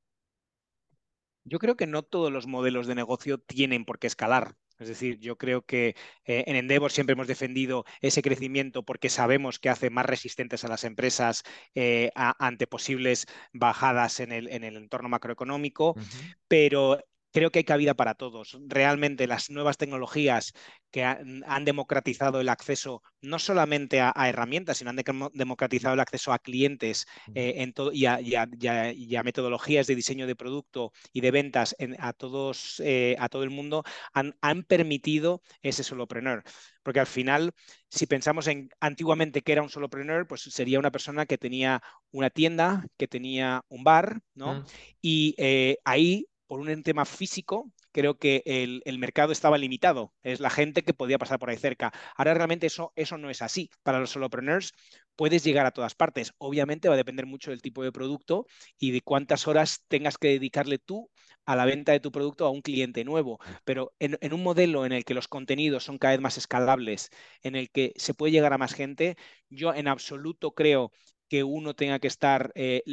Yo 1.44 1.60
creo 1.60 1.76
que 1.76 1.86
no 1.86 2.02
todos 2.02 2.32
los 2.32 2.48
modelos 2.48 2.88
de 2.88 2.96
negocio 2.96 3.40
tienen 3.40 3.84
por 3.84 4.00
qué 4.00 4.08
escalar. 4.08 4.56
Es 4.80 4.88
decir, 4.88 5.20
yo 5.20 5.38
creo 5.38 5.64
que 5.64 5.96
eh, 6.26 6.44
en 6.48 6.56
Endeavor 6.56 6.92
siempre 6.92 7.14
hemos 7.14 7.28
defendido 7.28 7.86
ese 8.02 8.22
crecimiento 8.22 8.84
porque 8.84 9.10
sabemos 9.10 9.60
que 9.60 9.70
hace 9.70 9.90
más 9.90 10.06
resistentes 10.06 10.64
a 10.64 10.68
las 10.68 10.84
empresas 10.84 11.44
eh, 11.76 12.12
ante 12.16 12.68
posibles 12.68 13.26
bajadas 13.54 14.20
en 14.20 14.32
el, 14.32 14.48
entorno 14.48 15.10
macroeconómico, 15.10 15.96
pero 16.48 17.00
creo 17.32 17.52
que 17.52 17.60
hay 17.60 17.66
cabida 17.66 17.94
para 17.94 18.16
todos. 18.16 18.58
Realmente 18.68 19.28
las 19.28 19.50
nuevas 19.50 19.78
tecnologías 19.78 20.54
que 20.92 21.04
han, 21.04 21.66
democratizado 21.66 22.40
el 22.40 22.50
acceso 22.50 23.04
no 23.22 23.40
solamente 23.40 24.00
a, 24.02 24.14
herramientas, 24.28 24.78
sino 24.78 24.90
han 24.90 25.00
democratizado 25.34 25.94
el 25.94 26.00
acceso 26.00 26.32
a 26.32 26.40
clientes 26.40 27.06
eh, 27.36 27.56
en 27.58 27.74
todo, 27.74 27.92
y, 27.92 28.06
a, 28.06 29.24
metodologías 29.24 29.88
de 29.88 29.96
diseño 29.96 30.28
de 30.28 30.36
producto 30.36 30.92
y 31.12 31.22
de 31.22 31.32
ventas 31.32 31.76
a, 32.00 32.14
todos, 32.14 32.82
eh, 32.84 33.16
a 33.20 33.30
todo 33.30 33.44
el 33.44 33.50
mundo, 33.50 33.84
han, 34.14 34.64
permitido 34.64 35.42
ese 35.62 35.84
solopreneur. 35.84 36.44
Porque 36.84 37.00
al 37.02 37.08
final, 37.08 37.52
si 37.90 38.08
pensamos 38.08 38.48
en 38.48 38.70
antiguamente 38.80 39.42
que 39.42 39.52
era 39.52 39.62
un 39.62 39.70
solopreneur, 39.70 40.26
pues 40.26 40.42
sería 40.42 40.80
una 40.80 40.92
persona 40.92 41.26
que 41.26 41.38
tenía 41.38 41.82
una 42.12 42.30
tienda, 42.30 42.86
que 42.98 43.08
tenía 43.08 43.64
un 43.68 43.84
bar, 43.84 44.22
¿no? 44.34 44.56
Mm. 44.56 44.66
Y 45.02 45.36
eh, 45.38 45.78
ahí 45.84 46.28
por 46.48 46.60
un 46.62 46.84
tema 46.84 47.06
físico, 47.06 47.72
creo 47.92 48.18
que 48.18 48.42
el, 48.46 49.00
mercado 49.00 49.32
estaba 49.32 49.58
limitado. 49.58 50.14
Es 50.24 50.40
la 50.40 50.50
gente 50.50 50.84
que 50.84 50.94
podía 50.94 51.18
pasar 51.18 51.40
por 51.40 51.50
ahí 51.50 51.58
cerca. 51.58 51.92
Ahora 52.16 52.34
realmente 52.34 52.68
eso, 52.68 52.94
eso 52.96 53.18
no 53.18 53.30
es 53.30 53.42
así. 53.42 53.70
Para 53.84 54.00
los 54.00 54.12
solopreneurs 54.12 54.74
puedes 55.16 55.44
llegar 55.44 55.66
a 55.66 55.72
todas 55.72 55.96
partes. 55.96 56.34
Obviamente 56.38 56.88
va 56.88 56.94
a 56.94 56.98
depender 56.98 57.26
mucho 57.26 57.52
del 57.52 57.62
tipo 57.62 57.84
de 57.84 57.92
producto 57.92 58.48
y 58.80 58.92
de 58.92 59.02
cuántas 59.02 59.48
horas 59.48 59.84
tengas 59.88 60.18
que 60.18 60.30
dedicarle 60.30 60.80
tú 60.80 61.10
a 61.46 61.56
la 61.56 61.66
venta 61.66 61.92
de 61.92 62.00
tu 62.00 62.12
producto 62.12 62.46
a 62.46 62.50
un 62.50 62.62
cliente 62.62 63.04
nuevo. 63.04 63.40
Pero 63.66 63.94
en, 64.00 64.18
un 64.34 64.44
modelo 64.44 64.86
en 64.86 64.94
el 64.94 65.06
que 65.06 65.14
los 65.14 65.28
contenidos 65.28 65.84
son 65.84 65.98
cada 65.98 66.14
vez 66.14 66.22
más 66.22 66.38
escalables, 66.38 67.10
en 67.42 67.56
el 67.56 67.70
que 67.72 67.94
se 67.98 68.14
puede 68.14 68.32
llegar 68.32 68.54
a 68.54 68.58
más 68.58 68.74
gente, 68.74 69.18
yo 69.50 69.74
en 69.74 69.88
absoluto 69.88 70.54
creo 70.54 70.92
que 71.30 71.44
uno 71.44 71.74
tenga 71.74 72.00
que 72.00 72.08
estar 72.08 72.52
eh, 72.56 72.84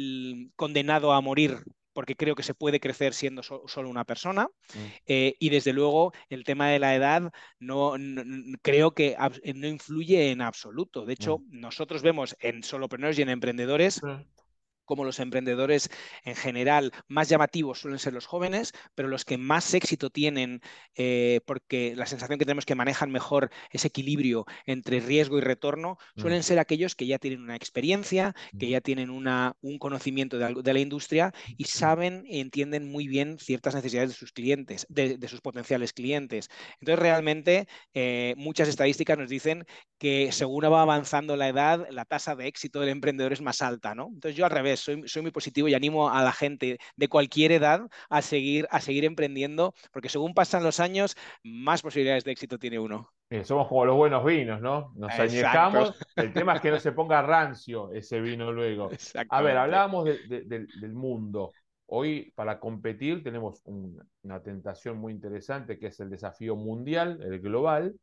condenado 0.55 1.13
a 1.13 1.21
morir 1.21 1.63
porque 1.95 2.17
creo 2.17 2.35
que 2.35 2.43
se 2.43 2.53
puede 2.53 2.81
crecer 2.81 3.13
siendo 3.13 3.41
solo 3.41 3.89
una 3.89 4.03
persona. 4.03 4.49
Mm. 4.73 4.79
Eh, 5.07 5.35
y 5.39 5.49
desde 5.49 5.71
luego 5.71 6.11
el 6.29 6.43
tema 6.43 6.67
de 6.67 6.77
la 6.77 6.93
edad 6.93 7.31
no, 7.57 7.93
creo 8.61 8.91
que 8.91 9.15
no 9.55 9.67
influye 9.67 10.31
en 10.31 10.41
absoluto. 10.41 11.05
De 11.05 11.13
hecho, 11.13 11.39
mm. 11.39 11.59
nosotros 11.61 12.01
vemos 12.01 12.35
en 12.41 12.63
solopreneurs 12.63 13.17
y 13.17 13.21
en 13.21 13.29
emprendedores 13.29 14.01
como 14.85 15.03
los 15.03 15.19
emprendedores 15.19 15.89
en 16.23 16.35
general 16.35 16.91
más 17.07 17.29
llamativos 17.29 17.79
suelen 17.79 17.99
ser 17.99 18.13
los 18.13 18.25
jóvenes, 18.25 18.73
pero 18.95 19.07
los 19.07 19.25
que 19.25 19.37
más 19.37 19.73
éxito 19.73 20.09
tienen, 20.09 20.61
eh, 20.95 21.41
porque 21.45 21.95
la 21.95 22.05
sensación 22.05 22.39
que 22.39 22.45
tenemos 22.45 22.65
que 22.65 22.75
manejan 22.75 23.11
mejor 23.11 23.51
ese 23.71 23.87
equilibrio 23.87 24.45
entre 24.65 24.99
riesgo 24.99 25.37
y 25.37 25.41
retorno, 25.41 25.97
suelen 26.17 26.39
mm. 26.39 26.43
ser 26.43 26.59
aquellos 26.59 26.95
que 26.95 27.07
ya 27.07 27.19
tienen 27.19 27.41
una 27.41 27.55
experiencia, 27.55 28.35
que 28.57 28.67
mm. 28.67 28.69
ya 28.69 28.81
tienen 28.81 29.09
una, 29.09 29.55
un 29.61 29.77
conocimiento 29.77 30.37
de, 30.37 30.73
la 30.73 30.79
industria 30.79 31.33
y 31.57 31.63
mm. 31.63 31.67
saben 31.67 32.23
y 32.27 32.39
entienden 32.39 32.91
muy 32.91 33.07
bien 33.07 33.37
ciertas 33.39 33.75
necesidades 33.75 34.09
de 34.09 34.15
sus 34.15 34.31
clientes, 34.31 34.85
de, 34.89 35.27
sus 35.27 35.41
potenciales 35.41 35.93
clientes. 35.93 36.49
Entonces, 36.79 36.99
realmente, 36.99 37.67
eh, 37.93 38.33
muchas 38.37 38.67
estadísticas 38.67 39.17
nos 39.17 39.29
dicen 39.29 39.65
que 39.97 40.31
según 40.31 40.65
va 40.71 40.81
avanzando 40.81 41.35
la 41.35 41.49
edad, 41.49 41.87
la 41.91 42.05
tasa 42.05 42.35
de 42.35 42.47
éxito 42.47 42.79
del 42.79 42.89
emprendedor 42.89 43.33
es 43.33 43.41
más 43.41 43.61
alta, 43.61 43.95
¿no? 43.95 44.07
Entonces, 44.13 44.35
yo 44.35 44.45
al 44.45 44.51
revés 44.51 44.74
soy, 44.75 45.03
muy 45.21 45.31
positivo 45.31 45.67
y 45.67 45.73
animo 45.73 46.09
a 46.09 46.23
la 46.23 46.31
gente 46.31 46.77
de 46.95 47.07
cualquier 47.07 47.51
edad 47.51 47.89
a 48.09 48.21
seguir, 48.21 48.67
a 48.71 48.81
seguir 48.81 49.05
emprendiendo, 49.05 49.73
porque 49.91 50.09
según 50.09 50.33
pasan 50.33 50.63
los 50.63 50.79
años, 50.79 51.15
más 51.43 51.81
posibilidades 51.81 52.23
de 52.23 52.31
éxito 52.31 52.57
tiene 52.57 52.79
uno. 52.79 53.11
somos 53.43 53.67
como 53.67 53.85
los 53.85 53.95
buenos 53.95 54.23
vinos, 54.25 54.61
¿no? 54.61 54.91
Nos 54.95 55.11
añejamos. 55.13 55.97
El 56.15 56.33
tema 56.33 56.55
es 56.55 56.61
que 56.61 56.71
no 56.71 56.79
se 56.79 56.91
ponga 56.91 57.21
rancio 57.21 57.91
ese 57.91 58.19
vino 58.21 58.51
luego. 58.51 58.89
A 59.29 59.41
ver, 59.41 59.57
hablábamos 59.57 60.05
del 60.05 60.93
mundo. 60.93 61.51
Hoy 61.87 62.31
para 62.35 62.59
competir 62.59 63.23
tenemos 63.23 63.61
una 64.23 64.41
tentación 64.41 64.97
muy 64.97 65.13
interesante 65.13 65.77
que 65.77 65.87
es 65.87 65.99
el 65.99 66.09
desafío 66.09 66.55
mundial, 66.55 67.19
el 67.21 67.39
global, 67.39 67.93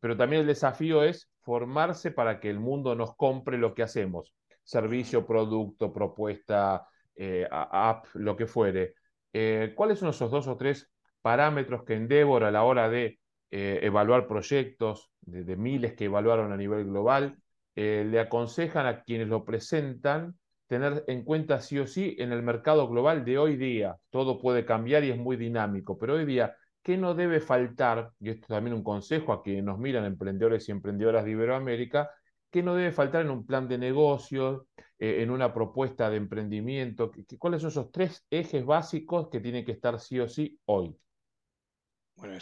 pero 0.00 0.16
también 0.16 0.42
el 0.42 0.46
desafío 0.46 1.02
es 1.02 1.30
formarse 1.42 2.10
para 2.10 2.40
que 2.40 2.48
el 2.48 2.60
mundo 2.60 2.94
nos 2.94 3.14
compre 3.14 3.58
lo 3.58 3.74
que 3.74 3.82
hacemos 3.82 4.32
servicio, 4.66 5.24
producto, 5.24 5.92
propuesta, 5.92 6.86
eh, 7.14 7.46
app, 7.50 8.06
lo 8.14 8.36
que 8.36 8.46
fuere. 8.46 8.94
Eh, 9.32 9.72
¿Cuáles 9.74 9.98
son 10.00 10.10
esos 10.10 10.30
dos 10.30 10.46
o 10.48 10.56
tres 10.56 10.90
parámetros 11.22 11.84
que 11.84 11.94
Endeavor 11.94 12.44
a 12.44 12.50
la 12.50 12.64
hora 12.64 12.90
de 12.90 13.20
eh, 13.50 13.80
evaluar 13.82 14.26
proyectos, 14.26 15.10
de, 15.20 15.56
miles 15.56 15.94
que 15.94 16.06
evaluaron 16.06 16.52
a 16.52 16.56
nivel 16.56 16.84
global, 16.84 17.38
le 17.74 18.18
aconsejan 18.20 18.86
a 18.86 19.02
quienes 19.02 19.28
lo 19.28 19.44
presentan 19.44 20.34
tener 20.66 21.04
en 21.08 21.24
cuenta 21.24 21.60
sí 21.60 21.78
o 21.78 21.86
sí 21.86 22.16
en 22.18 22.32
el 22.32 22.42
mercado 22.42 22.88
global 22.88 23.24
de 23.24 23.38
hoy 23.38 23.56
día? 23.56 23.96
Todo 24.10 24.38
puede 24.38 24.64
cambiar 24.64 25.04
y 25.04 25.10
es 25.10 25.18
muy 25.18 25.36
dinámico, 25.36 25.98
pero 25.98 26.14
hoy 26.14 26.24
día, 26.24 26.56
¿qué 26.82 26.96
no 26.96 27.14
debe 27.14 27.40
faltar? 27.40 28.12
Y 28.18 28.30
esto 28.30 28.46
también 28.48 28.74
un 28.74 28.82
consejo 28.82 29.32
a 29.32 29.42
quienes 29.42 29.64
nos 29.64 29.78
miran, 29.78 30.06
emprendedores 30.06 30.68
y 30.68 30.72
emprendedoras 30.72 31.24
de 31.24 31.32
Iberoamérica, 31.32 32.10
¿Qué 32.50 32.62
no 32.62 32.74
debe 32.74 32.92
faltar 32.92 33.22
en 33.22 33.30
un 33.30 33.44
plan 33.44 33.68
de 33.68 33.78
negocio, 33.78 34.68
eh, 34.98 35.22
en 35.22 35.30
una 35.30 35.52
propuesta 35.52 36.08
de 36.10 36.16
emprendimiento? 36.16 37.10
¿Cuáles 37.38 37.60
son 37.60 37.70
esos 37.70 37.92
tres 37.92 38.24
ejes 38.30 38.64
básicos 38.64 39.28
que 39.28 39.40
tienen 39.40 39.64
que 39.64 39.72
estar 39.72 39.98
sí 40.00 40.20
o 40.20 40.28
sí 40.28 40.58
hoy? 40.66 40.96
Bueno, 42.16 42.38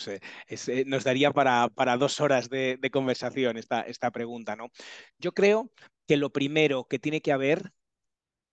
nos 0.87 1.05
daría 1.05 1.33
para, 1.33 1.69
para 1.69 1.97
dos 1.97 2.21
horas 2.21 2.49
de, 2.49 2.79
conversación 2.93 3.57
esta, 3.57 3.81
esta 3.81 4.13
pregunta, 4.13 4.55
¿no? 4.55 4.71
Yo 5.19 5.33
creo 5.33 5.73
que 6.07 6.17
lo 6.17 6.31
primero 6.31 6.85
que 6.85 7.01
tiene 7.01 7.21
que 7.21 7.33
haber 7.33 7.73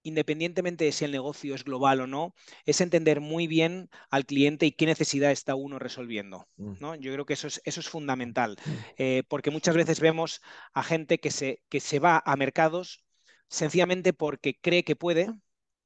independientemente 0.03 0.85
de 0.85 0.91
si 0.91 1.05
el 1.05 1.11
negocio 1.11 1.55
es 1.55 1.63
global 1.63 2.01
o 2.01 2.07
no, 2.07 2.33
es 2.65 2.81
entender 2.81 3.21
muy 3.21 3.47
bien 3.47 3.89
al 4.09 4.25
cliente 4.25 4.65
y 4.65 4.71
qué 4.71 4.85
necesidad 4.85 5.31
está 5.31 5.55
uno 5.55 5.79
resolviendo. 5.79 6.47
Mm. 6.57 6.73
¿no? 6.79 6.95
Yo 6.95 7.13
creo 7.13 7.25
que 7.25 7.33
eso 7.33 7.47
es, 7.47 7.61
eso 7.65 7.79
es 7.79 7.89
fundamental, 7.89 8.57
mm. 8.65 8.71
eh, 8.97 9.23
porque 9.27 9.51
muchas 9.51 9.75
veces 9.75 9.99
vemos 9.99 10.41
a 10.73 10.83
gente 10.83 11.19
que 11.19 11.31
se, 11.31 11.61
que 11.69 11.79
se 11.79 11.99
va 11.99 12.21
a 12.25 12.35
mercados 12.35 13.03
sencillamente 13.47 14.13
porque 14.13 14.57
cree 14.59 14.83
que 14.83 14.95
puede, 14.95 15.29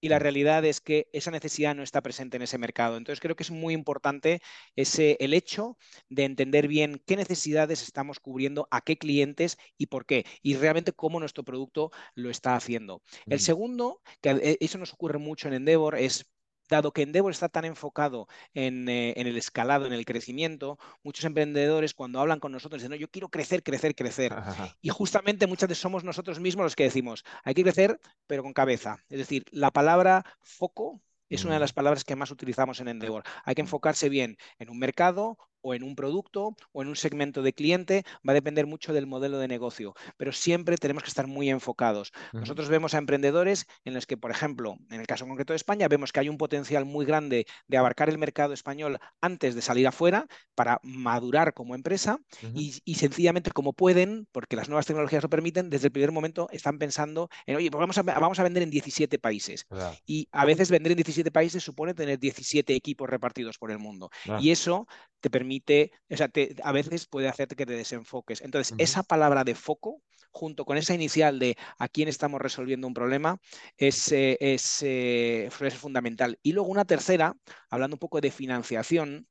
y 0.06 0.08
la 0.08 0.20
realidad 0.20 0.64
es 0.66 0.82
que 0.82 1.10
esa 1.14 1.32
necesidad 1.32 1.74
no 1.74 1.82
está 1.82 2.02
presente 2.04 2.38
en 2.38 2.44
ese 2.44 2.60
mercado. 2.60 2.96
Entonces 2.96 3.20
creo 3.20 3.36
que 3.36 3.42
es 3.42 3.50
muy 3.50 3.74
importante 3.74 4.40
ese, 4.76 5.18
el 5.20 5.34
hecho 5.34 5.80
de 6.10 6.26
entender 6.26 6.68
bien 6.68 7.02
qué 7.08 7.16
necesidades 7.16 7.82
estamos 7.82 8.20
cubriendo, 8.20 8.68
a 8.70 8.82
qué 8.82 8.98
clientes 9.00 9.58
y 9.80 9.88
por 9.88 10.06
qué, 10.06 10.24
y 10.44 10.58
realmente 10.58 10.94
cómo 10.94 11.20
nuestro 11.20 11.44
producto 11.44 11.90
lo 12.14 12.30
está 12.30 12.56
haciendo. 12.56 13.02
El 13.30 13.40
segundo, 13.40 14.04
que 14.22 14.30
eh, 14.30 14.58
eso 14.60 14.78
nos 14.78 14.94
ocurre 14.94 15.18
mucho 15.18 15.48
en 15.48 15.56
Endeavor, 15.56 15.98
es 15.98 16.28
dado 16.70 16.92
que 16.92 17.02
Endeavor 17.04 17.32
está 17.32 17.50
tan 17.50 17.66
enfocado 17.66 18.28
eh, 18.54 18.68
en, 18.68 19.28
el 19.28 19.38
escalado, 19.38 19.86
en 19.86 19.94
el 19.94 20.06
crecimiento, 20.06 20.78
muchos 21.04 21.26
emprendedores 21.26 21.94
cuando 21.94 22.20
hablan 22.20 22.40
con 22.40 22.52
nosotros 22.52 22.82
dicen, 22.82 22.92
no, 22.92 22.98
yo 22.98 23.10
quiero 23.10 23.30
crecer, 23.30 23.64
crecer, 23.64 23.96
crecer. 23.96 24.34
Y 24.82 24.90
justamente 24.90 25.48
muchas 25.48 25.70
veces 25.70 25.82
somos 25.82 26.04
nosotros 26.04 26.40
mismos 26.40 26.66
los 26.66 26.76
que 26.76 26.84
decimos, 26.84 27.24
hay 27.44 27.54
que 27.54 27.64
crecer, 27.64 28.00
pero 28.28 28.44
con 28.44 28.54
cabeza. 28.54 28.98
Es 29.10 29.20
decir, 29.20 29.46
la 29.52 29.72
palabra 29.72 30.26
foco 30.42 31.02
es 31.30 31.44
una 31.44 31.56
de 31.56 31.60
las 31.60 31.74
palabras 31.74 32.04
que 32.04 32.16
más 32.16 32.32
utilizamos 32.32 32.80
en 32.80 32.88
Endeavor. 32.88 33.24
Hay 33.44 33.56
que 33.56 33.62
enfocarse 33.62 34.10
bien 34.10 34.38
en 34.60 34.70
un 34.70 34.78
mercado 34.78 35.38
o 35.66 35.74
en 35.74 35.84
un 35.84 35.96
producto 35.96 36.56
o 36.72 36.82
en 36.84 36.88
un 36.88 36.96
segmento 36.96 37.42
de 37.42 37.52
cliente, 37.52 38.06
va 38.18 38.32
a 38.32 38.34
depender 38.36 38.68
mucho 38.68 38.94
del 38.94 39.08
modelo 39.08 39.40
de 39.40 39.48
negocio, 39.48 39.96
pero 40.16 40.32
siempre 40.32 40.78
tenemos 40.78 41.02
que 41.02 41.10
estar 41.10 41.26
muy 41.26 41.50
enfocados. 41.50 42.14
Nosotros 42.34 42.70
vemos 42.70 42.94
a 42.94 43.00
emprendedores 43.00 43.66
en 43.84 43.96
los 43.96 44.06
que, 44.06 44.16
por 44.16 44.30
ejemplo, 44.30 44.78
en 44.92 45.00
el 45.00 45.08
caso 45.08 45.26
concreto 45.26 45.54
de 45.54 45.58
España, 45.58 45.88
vemos 45.88 46.12
que 46.12 46.20
hay 46.20 46.30
un 46.30 46.38
potencial 46.38 46.86
muy 46.86 47.04
grande 47.06 47.48
de 47.68 47.78
abarcar 47.78 48.10
el 48.10 48.20
mercado 48.20 48.54
español 48.54 49.00
antes 49.22 49.56
de 49.56 49.62
salir 49.64 49.88
afuera 49.88 50.28
para 50.54 50.80
madurar 50.84 51.56
como 51.56 51.74
empresa 51.74 52.20
y, 52.54 52.72
sencillamente 52.94 53.50
como 53.50 53.74
pueden, 53.74 54.28
porque 54.32 54.56
las 54.56 54.70
nuevas 54.70 54.86
tecnologías 54.86 55.24
lo 55.24 55.30
permiten, 55.30 55.72
desde 55.72 55.88
el 55.88 55.92
primer 55.92 56.12
momento 56.12 56.48
están 56.52 56.78
pensando 56.78 57.30
en, 57.48 57.56
oye, 57.56 57.72
pues 57.72 57.80
vamos 57.80 57.98
a, 57.98 58.04
vamos 58.04 58.38
a 58.38 58.44
vender 58.44 58.62
en 58.62 58.70
17 58.70 59.18
países. 59.18 59.66
Y 60.06 60.28
a 60.32 60.46
veces 60.46 60.70
vender 60.70 60.92
en 60.92 60.98
17 60.98 61.32
países 61.32 61.64
supone 61.64 61.96
tener 61.96 62.20
17 62.20 62.76
equipos 62.76 63.10
repartidos 63.10 63.58
por 63.58 63.72
el 63.72 63.80
mundo. 63.80 64.12
Y 64.40 64.52
eso 64.52 64.88
te 65.26 65.32
permite, 65.32 65.92
o 66.12 66.16
sea, 66.16 66.30
a 66.64 66.72
veces 66.72 67.08
puede 67.08 67.28
hacerte 67.28 67.56
que 67.56 67.66
te 67.66 67.74
desenfoques. 67.74 68.42
Entonces, 68.42 68.76
esa 68.78 69.02
palabra 69.02 69.44
de 69.44 69.56
foco, 69.56 70.04
junto 70.30 70.66
con 70.66 70.78
esa 70.78 70.94
inicial 70.94 71.40
de 71.40 71.58
a 71.80 71.88
quién 71.88 72.08
estamos 72.10 72.40
resolviendo 72.40 72.86
un 72.86 72.94
problema, 72.94 73.40
es, 73.76 74.12
eh, 74.12 74.38
eh, 74.40 75.50
es, 75.50 75.74
fundamental. 75.74 76.38
Y 76.44 76.52
luego 76.52 76.70
una 76.70 76.86
tercera, 76.86 77.36
hablando 77.72 77.96
un 77.96 78.00
poco 78.00 78.22
de 78.22 78.30
financiación, 78.30 79.28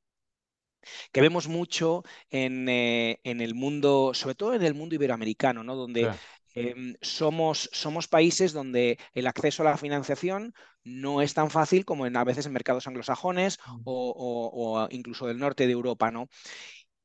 que 1.13 1.21
vemos 1.21 1.47
mucho 1.47 2.03
en, 2.29 2.67
eh, 2.67 3.21
en, 3.23 3.39
el 3.39 3.55
mundo, 3.55 4.11
sobre 4.13 4.35
todo 4.35 4.53
en 4.53 4.63
el 4.63 4.73
mundo 4.73 4.95
iberoamericano, 4.95 5.63
¿no? 5.63 5.77
donde 5.77 6.11
Em, 6.55 6.95
somos, 7.01 7.69
somos 7.73 8.07
países 8.07 8.53
donde 8.53 8.97
el 9.13 9.27
acceso 9.27 9.61
a 9.61 9.65
la 9.65 9.77
financiación 9.77 10.53
no 10.85 11.21
es 11.21 11.33
tan 11.33 11.49
fácil 11.49 11.83
como 11.83 12.05
en, 12.05 12.15
a 12.15 12.23
veces 12.23 12.45
en 12.45 12.53
mercados 12.53 12.87
anglosajones 12.87 13.59
mm. 13.67 13.81
o, 13.83 14.87
incluso 14.89 15.27
del 15.27 15.37
norte 15.37 15.65
de 15.67 15.73
Europa, 15.73 16.11
¿no? 16.11 16.29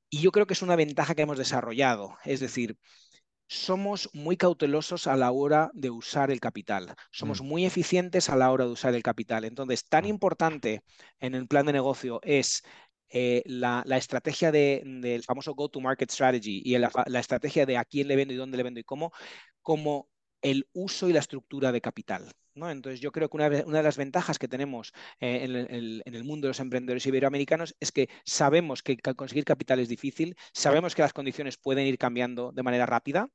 Y 0.08 0.20
yo 0.20 0.32
creo 0.32 0.46
que 0.46 0.54
es 0.54 0.62
una 0.62 0.76
ventaja 0.76 1.14
que 1.14 1.22
hemos 1.22 1.38
desarrollado. 1.38 2.16
Es 2.24 2.40
decir, 2.40 2.76
somos 3.48 4.08
muy 4.12 4.36
cautelosos 4.36 5.08
a 5.08 5.16
la 5.16 5.32
hora 5.32 5.70
de 5.74 5.90
usar 5.90 6.30
el 6.30 6.38
capital. 6.38 6.94
Somos 7.10 7.42
mm. 7.42 7.46
muy 7.46 7.66
eficientes 7.66 8.28
a 8.28 8.36
la 8.36 8.52
hora 8.52 8.66
de 8.66 8.70
usar 8.70 8.94
el 8.94 9.02
capital. 9.02 9.44
Entonces, 9.44 9.84
tan 9.84 10.04
mm. 10.04 10.08
importante 10.08 10.84
en 11.18 11.34
el 11.34 11.48
plan 11.48 11.66
de 11.66 11.72
negocio 11.72 12.20
es 12.22 12.62
eh, 13.10 13.42
la, 13.46 13.82
estrategia 13.96 14.52
del 14.52 15.22
famoso 15.24 15.54
go-to-market 15.54 16.10
strategy 16.10 16.62
y 16.64 16.78
la, 16.78 16.90
estrategia 17.20 17.66
de 17.66 17.76
a 17.76 17.84
quién 17.84 18.08
le 18.08 18.16
vendo 18.16 18.34
y 18.34 18.36
dónde 18.36 18.56
le 18.56 18.62
vendo 18.62 18.80
y 18.80 18.84
cómo, 18.84 19.12
como 19.62 20.08
el 20.42 20.68
uso 20.72 21.08
y 21.08 21.12
la 21.12 21.20
estructura 21.20 21.72
de 21.72 21.80
capital. 21.80 22.30
¿no? 22.54 22.70
Entonces, 22.70 23.00
yo 23.00 23.12
creo 23.12 23.28
que 23.28 23.36
una, 23.36 23.48
de 23.48 23.82
las 23.82 23.96
ventajas 23.96 24.38
que 24.38 24.48
tenemos 24.48 24.92
eh, 25.20 25.40
en, 25.42 25.56
el, 25.56 26.02
en, 26.04 26.14
el, 26.14 26.24
mundo 26.24 26.46
de 26.46 26.50
los 26.50 26.60
emprendedores 26.60 27.06
iberoamericanos 27.06 27.76
es 27.80 27.92
que 27.92 28.08
sabemos 28.24 28.82
que 28.82 28.98
conseguir 28.98 29.44
capital 29.44 29.80
es 29.80 29.88
difícil, 29.88 30.36
sabemos 30.52 30.94
que 30.94 31.02
las 31.02 31.12
condiciones 31.12 31.56
pueden 31.56 31.86
ir 31.86 31.98
cambiando 31.98 32.52
de 32.52 32.62
manera 32.62 32.86
rápida 32.86 33.28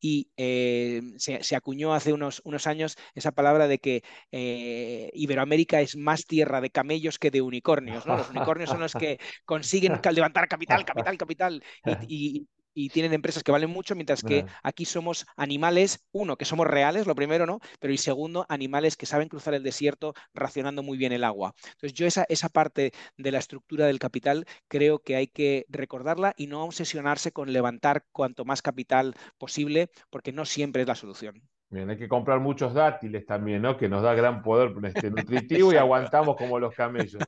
y 0.00 0.30
eh, 0.36 1.02
se, 1.16 1.56
acuñó 1.56 1.92
hace 1.92 2.12
unos, 2.12 2.40
unos, 2.44 2.66
años 2.66 2.96
esa 3.14 3.32
palabra 3.32 3.66
de 3.66 3.78
que 3.78 4.02
eh, 4.30 5.10
Iberoamérica 5.12 5.80
es 5.80 5.96
más 5.96 6.24
tierra 6.24 6.60
de 6.60 6.70
camellos 6.70 7.18
que 7.18 7.30
de 7.30 7.42
unicornios. 7.42 8.06
Los 8.06 8.30
unicornios 8.30 8.70
son 8.70 8.80
los 8.80 8.92
que 8.92 9.18
consiguen 9.44 9.92
levantar 10.12 10.48
capital, 10.48 10.84
capital, 10.84 11.18
capital 11.18 11.62
y, 12.06 12.36
y 12.36 12.46
tienen 12.88 13.12
empresas 13.12 13.42
que 13.42 13.52
valen 13.52 13.70
mucho, 13.70 13.94
mientras 13.94 14.22
que 14.22 14.44
aquí 14.62 14.84
somos 14.84 15.26
animales, 15.36 16.06
uno, 16.12 16.36
que 16.36 16.44
somos 16.44 16.66
reales, 16.66 17.06
lo 17.06 17.14
primero, 17.14 17.46
¿no? 17.46 17.60
Pero 17.80 17.92
y 17.92 17.98
segundo, 17.98 18.46
animales 18.48 18.96
que 18.96 19.06
saben 19.06 19.28
cruzar 19.28 19.54
el 19.54 19.62
desierto 19.62 20.14
racionando 20.34 20.82
muy 20.82 20.96
bien 20.96 21.12
el 21.12 21.24
agua. 21.24 21.54
Entonces, 21.64 21.94
yo 21.94 22.06
esa, 22.06 22.24
esa 22.28 22.48
parte 22.48 22.92
de 23.16 23.32
la 23.32 23.38
estructura 23.38 23.86
del 23.86 23.98
capital 23.98 24.46
creo 24.68 25.00
que 25.00 25.16
hay 25.16 25.26
que 25.26 25.66
recordarla 25.68 26.34
y 26.36 26.46
no 26.46 26.64
obsesionarse 26.64 27.32
con 27.32 27.52
levantar 27.52 28.04
cuanto 28.12 28.44
más 28.44 28.62
capital 28.62 29.14
posible, 29.38 29.90
porque 30.10 30.32
no 30.32 30.44
siempre 30.44 30.82
es 30.82 30.88
la 30.88 30.94
solución. 30.94 31.42
Bien, 31.70 31.90
hay 31.90 31.98
que 31.98 32.08
comprar 32.08 32.40
muchos 32.40 32.72
dátiles 32.72 33.26
también, 33.26 33.60
¿no? 33.60 33.76
Que 33.76 33.88
nos 33.88 34.02
da 34.02 34.14
gran 34.14 34.42
poder 34.42 34.72
este, 34.84 35.10
nutritivo 35.10 35.72
y 35.72 35.76
aguantamos 35.76 36.36
como 36.36 36.58
los 36.58 36.74
camellos. 36.74 37.22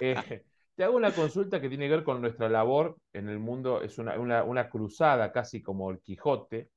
Eh, 0.00 0.14
te 0.78 0.84
hago 0.84 0.96
una 0.96 1.10
consulta 1.10 1.60
que 1.60 1.68
tiene 1.68 1.88
que 1.88 1.96
ver 1.96 2.04
con 2.04 2.20
nuestra 2.20 2.48
labor 2.48 2.98
en 3.12 3.28
el 3.28 3.40
mundo, 3.40 3.82
es 3.82 3.98
una, 3.98 4.68
cruzada 4.70 5.32
casi 5.32 5.60
como 5.60 5.90
el 5.90 5.98
Quijote. 5.98 6.70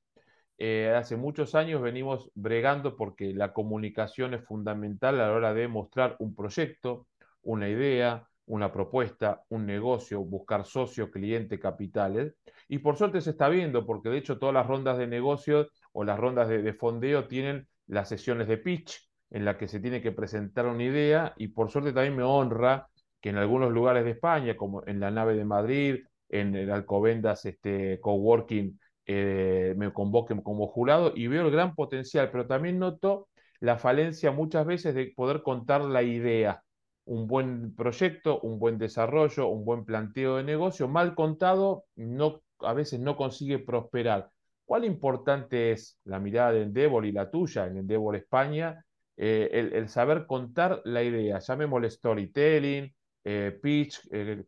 Eh, 0.58 0.92
hace 0.98 1.18
muchos 1.18 1.54
años 1.54 1.84
venimos 1.84 2.32
bregando 2.34 2.98
porque 2.98 3.32
la 3.32 3.54
comunicación 3.54 4.34
es 4.34 4.44
fundamental 4.44 5.22
a 5.22 5.28
la 5.28 5.34
hora 5.34 5.54
de 5.54 5.68
mostrar 5.68 6.16
un 6.18 6.34
proyecto, 6.34 7.06
una 7.44 7.70
idea, 7.70 8.28
una 8.48 8.72
propuesta, 8.72 9.44
un 9.50 9.68
negocio, 9.68 10.24
buscar 10.24 10.66
socio, 10.66 11.12
cliente, 11.12 11.60
capitales. 11.60 12.34
Y 12.68 12.80
por 12.80 12.98
suerte 12.98 13.22
se 13.22 13.30
está 13.30 13.50
viendo, 13.50 13.86
porque 13.86 14.10
de 14.10 14.18
hecho 14.18 14.40
todas 14.40 14.56
las 14.56 14.66
rondas 14.66 14.98
de 14.98 15.06
negocios 15.06 15.68
o 15.94 16.04
las 16.04 16.20
rondas 16.20 16.50
de, 16.50 16.74
fondeo 16.74 17.28
tienen 17.28 17.68
las 17.86 18.10
sesiones 18.10 18.48
de 18.48 18.58
pitch 18.58 19.08
en 19.30 19.46
la 19.46 19.60
que 19.60 19.68
se 19.68 19.80
tiene 19.80 20.02
que 20.02 20.12
presentar 20.12 20.66
una 20.66 20.84
idea 20.84 21.36
y 21.38 21.50
por 21.50 21.70
suerte 21.70 21.94
también 21.94 22.16
me 22.16 22.24
honra 22.24 22.88
que 23.22 23.30
en 23.30 23.38
algunos 23.38 23.72
lugares 23.72 24.04
de 24.04 24.12
España, 24.12 24.58
como 24.58 24.84
en 24.88 25.00
la 25.00 25.12
nave 25.12 25.36
de 25.36 25.46
Madrid, 25.46 26.00
en 26.30 26.56
el 26.56 26.72
Alcobendas 26.72 27.46
este, 27.46 28.00
Coworking, 28.02 28.80
eh, 29.06 29.74
me 29.78 29.92
convoquen 29.94 30.42
como 30.42 30.68
jurado 30.68 31.14
y 31.16 31.28
veo 31.28 31.46
el 31.46 31.52
gran 31.52 31.76
potencial, 31.76 32.30
pero 32.32 32.48
también 32.48 32.80
noto 32.80 33.28
la 33.60 33.78
falencia 33.78 34.32
muchas 34.32 34.66
veces 34.66 34.96
de 34.96 35.14
poder 35.16 35.44
contar 35.44 35.82
la 35.82 36.04
idea. 36.04 36.64
Un 37.06 37.28
buen 37.28 37.76
proyecto, 37.76 38.40
un 38.42 38.60
buen 38.60 38.78
desarrollo, 38.78 39.48
un 39.48 39.66
buen 39.66 39.86
planteo 39.86 40.38
de 40.38 40.44
negocio, 40.44 40.88
mal 40.88 41.16
contado, 41.16 41.86
no, 41.96 42.42
a 42.60 42.74
veces 42.74 43.00
no 43.00 43.18
consigue 43.18 43.60
prosperar. 43.60 44.30
¿Cuál 44.66 44.86
importante 44.86 45.72
es 45.72 46.00
la 46.06 46.20
mirada 46.20 46.54
de 46.54 46.64
Endeavor 46.64 47.06
y 47.06 47.12
la 47.12 47.30
tuya 47.30 47.68
en 47.68 47.78
Endeavor 47.78 48.16
España? 48.16 48.86
Eh, 49.18 49.70
el, 49.74 49.90
saber 49.90 50.26
contar 50.26 50.82
la 50.86 51.04
idea, 51.04 51.40
llamémosle 51.40 51.90
storytelling, 51.90 52.92
eh, 53.24 53.58
pitch, 53.62 54.02
eh, 54.12 54.44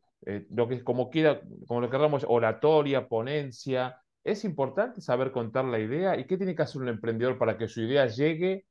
lo 0.50 0.68
que 0.68 0.84
como 0.84 1.10
quiera, 1.10 1.42
como 1.68 1.82
lo 1.82 1.90
queramos, 1.90 2.26
oratoria, 2.28 3.08
ponencia. 3.08 4.00
Es 4.24 4.46
importante 4.46 5.02
saber 5.02 5.32
contar 5.32 5.66
la 5.66 5.80
idea 5.80 6.18
y 6.18 6.26
qué 6.26 6.38
tiene 6.38 6.56
que 6.56 6.62
hacer 6.62 6.82
un 6.82 6.88
emprendedor 6.88 7.38
para 7.38 7.58
que 7.58 7.68
su 7.68 7.82
idea 7.82 8.08
llegue, 8.08 8.66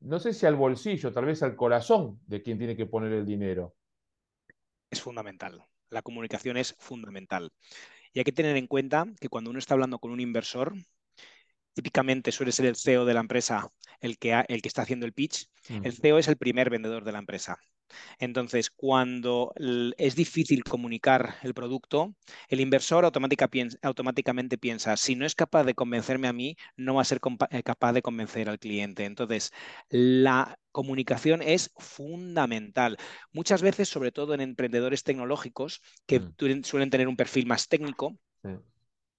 no 0.00 0.18
sé 0.18 0.32
si 0.32 0.46
al 0.46 0.56
bolsillo, 0.56 1.12
tal 1.12 1.24
vez 1.24 1.42
al 1.42 1.56
corazón 1.56 2.20
de 2.26 2.42
quien 2.42 2.58
tiene 2.58 2.76
que 2.76 2.86
poner 2.86 3.12
el 3.12 3.26
dinero. 3.26 3.74
Es 4.90 5.00
fundamental. 5.02 5.64
La 5.90 6.02
comunicación 6.02 6.56
es 6.56 6.74
fundamental. 6.78 7.50
Y 8.12 8.20
hay 8.20 8.24
que 8.24 8.32
tener 8.32 8.56
en 8.56 8.66
cuenta 8.66 9.06
que 9.20 9.28
cuando 9.28 9.50
uno 9.50 9.58
está 9.58 9.74
hablando 9.74 9.98
con 9.98 10.10
un 10.10 10.20
inversor, 10.20 10.74
típicamente 11.72 12.32
suele 12.32 12.52
ser 12.52 12.66
el 12.66 12.76
CEO 12.76 13.04
de 13.04 13.14
la 13.14 13.20
empresa 13.20 13.70
el 14.00 14.18
que, 14.18 14.44
el 14.48 14.62
que 14.62 14.68
está 14.68 14.82
haciendo 14.82 15.06
el 15.06 15.12
pitch. 15.12 15.48
El 15.68 15.92
CEO 15.92 16.18
es 16.18 16.28
el 16.28 16.36
primer 16.36 16.70
vendedor 16.70 17.04
de 17.04 17.12
la 17.12 17.18
empresa. 17.18 17.58
Entonces, 18.18 18.70
cuando 18.70 19.52
es 19.96 20.14
difícil 20.14 20.64
comunicar 20.64 21.36
el 21.42 21.54
producto, 21.54 22.14
el 22.48 22.60
inversor 22.60 23.04
automáticamente 23.04 24.58
piensa, 24.58 24.96
si 24.96 25.14
no 25.16 25.26
es 25.26 25.34
capaz 25.34 25.64
de 25.64 25.74
convencerme 25.74 26.28
a 26.28 26.32
mí, 26.32 26.56
no 26.76 26.94
va 26.94 27.02
a 27.02 27.04
ser 27.04 27.20
eh, 27.50 27.62
capaz 27.62 27.92
de 27.92 28.02
convencer 28.02 28.48
al 28.48 28.58
cliente. 28.58 29.04
Entonces, 29.04 29.52
la 29.88 30.58
comunicación 30.72 31.42
es 31.42 31.72
fundamental. 31.76 32.96
Muchas 33.32 33.62
veces, 33.62 33.88
sobre 33.88 34.12
todo 34.12 34.34
en 34.34 34.40
emprendedores 34.40 35.02
tecnológicos, 35.02 35.82
que 36.06 36.20
mm. 36.20 36.62
suelen 36.64 36.90
tener 36.90 37.08
un 37.08 37.16
perfil 37.16 37.46
más 37.46 37.68
técnico, 37.68 38.16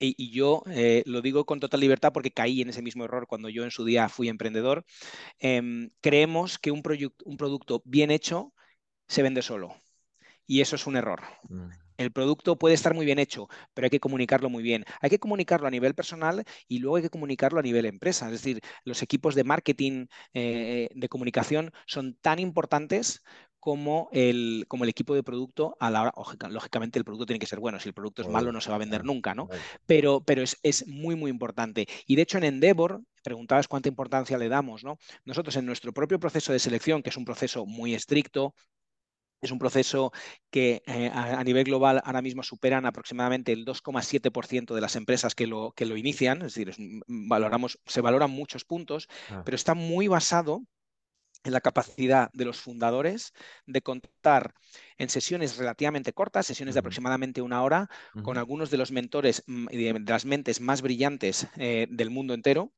Y, 0.01 0.31
yo 0.31 0.63
eh, 0.67 1.03
lo 1.05 1.21
digo 1.21 1.45
con 1.45 1.59
total 1.59 1.81
libertad 1.81 2.13
porque 2.13 2.31
caí 2.31 2.61
en 2.61 2.69
ese 2.69 2.81
mismo 2.81 3.03
error 3.03 3.27
cuando 3.27 3.49
yo 3.49 3.65
en 3.65 3.71
su 3.71 3.83
día 3.83 4.07
fui 4.07 4.29
emprendedor. 4.29 4.85
Em, 5.39 5.89
creemos 5.99 6.57
que 6.57 6.71
un, 6.71 6.81
un, 7.25 7.37
producto 7.37 7.81
bien 7.83 8.09
hecho 8.09 8.53
se 9.09 9.21
vende 9.23 9.41
solo. 9.41 9.75
Y 10.47 10.61
eso 10.61 10.77
es 10.77 10.87
un 10.87 10.95
error. 10.95 11.21
Mm. 11.49 11.69
El 11.97 12.13
producto 12.13 12.57
puede 12.57 12.75
estar 12.75 12.93
muy 12.93 13.05
bien 13.05 13.19
hecho, 13.19 13.49
pero 13.73 13.85
hay 13.85 13.89
que 13.89 13.99
comunicarlo 13.99 14.49
muy 14.49 14.63
bien. 14.63 14.85
Hay 15.01 15.09
que 15.09 15.19
comunicarlo 15.19 15.67
a 15.67 15.71
nivel 15.71 15.93
personal 15.95 16.45
y 16.67 16.79
luego 16.79 16.95
hay 16.95 17.03
que 17.03 17.09
comunicarlo 17.09 17.59
a 17.59 17.61
nivel 17.61 17.85
empresa. 17.85 18.27
Es 18.27 18.31
decir, 18.31 18.61
los 18.85 19.01
equipos 19.03 19.35
de 19.35 19.43
marketing, 19.43 20.05
eh, 20.33 20.87
de 20.95 21.09
comunicación 21.09 21.73
son 21.85 22.15
tan 22.21 22.39
importantes 22.39 23.21
como 23.59 24.07
el, 24.13 24.63
como 24.69 24.85
el 24.85 24.89
equipo 24.89 25.13
de 25.13 25.23
producto 25.23 25.75
a 25.79 25.91
la 25.91 26.01
hora, 26.01 26.13
lógicamente 26.49 26.97
el 26.97 27.03
producto 27.03 27.25
tiene 27.25 27.39
que 27.39 27.45
ser 27.45 27.59
bueno, 27.59 27.79
si 27.79 27.89
el 27.89 27.93
producto 27.93 28.21
es 28.21 28.29
malo 28.29 28.53
no 28.53 28.61
se 28.61 28.69
va 28.69 28.77
a 28.77 28.79
vender 28.79 29.03
nunca, 29.03 29.35
¿no? 29.35 29.49
Pero, 29.85 30.21
pero 30.21 30.41
es, 30.41 30.57
es, 30.63 30.87
muy, 30.87 31.15
muy 31.15 31.29
importante. 31.29 31.85
Y 32.07 32.15
de 32.15 32.21
hecho 32.21 32.37
en 32.37 32.45
Endeavor, 32.45 33.01
preguntabas 33.21 33.67
cuánta 33.67 33.89
importancia 33.89 34.37
le 34.37 34.47
damos, 34.47 34.85
¿no? 34.85 34.97
Nosotros 35.25 35.55
en 35.57 35.65
nuestro 35.65 35.91
propio 35.91 36.19
proceso 36.19 36.53
de 36.53 36.59
selección, 36.59 37.03
que 37.03 37.09
es 37.09 37.17
un 37.17 37.25
proceso 37.25 37.65
muy 37.65 37.93
estricto, 37.93 38.55
es 39.41 39.51
un 39.51 39.59
proceso 39.59 40.11
que 40.49 40.81
eh, 40.85 41.11
a, 41.13 41.43
nivel 41.43 41.65
global 41.65 42.01
ahora 42.03 42.21
mismo 42.21 42.43
superan 42.43 42.85
aproximadamente 42.85 43.51
el 43.51 43.65
2,7% 43.65 44.73
de 44.73 44.81
las 44.81 44.95
empresas 44.95 45.35
que 45.35 45.47
lo, 45.47 45.71
que 45.71 45.85
lo 45.85 45.97
inician, 45.97 46.41
es 46.41 46.53
decir, 46.53 46.73
valoramos, 47.07 47.79
se 47.85 48.01
valoran 48.01 48.31
muchos 48.31 48.65
puntos, 48.65 49.07
ah. 49.29 49.41
pero 49.45 49.55
está 49.55 49.73
muy 49.73 50.07
basado 50.07 50.63
en 51.43 51.53
la 51.53 51.61
capacidad 51.61 52.29
de 52.33 52.45
los 52.45 52.59
fundadores 52.59 53.33
de 53.65 53.81
contar 53.81 54.53
en 54.97 55.09
sesiones 55.09 55.57
relativamente 55.57 56.13
cortas, 56.13 56.45
sesiones 56.45 56.75
de 56.75 56.79
aproximadamente 56.79 57.41
una 57.41 57.63
hora, 57.63 57.89
con 58.23 58.37
algunos 58.37 58.69
de 58.69 58.77
los 58.77 58.91
mentores, 58.91 59.43
mm, 59.47 59.67
de 59.67 60.03
las 60.05 60.25
mentes 60.25 60.59
más 60.59 60.81
brillantes 60.81 61.47
eh, 61.55 61.87
del 61.89 62.09
mundo 62.09 62.33
entero, 62.33 62.73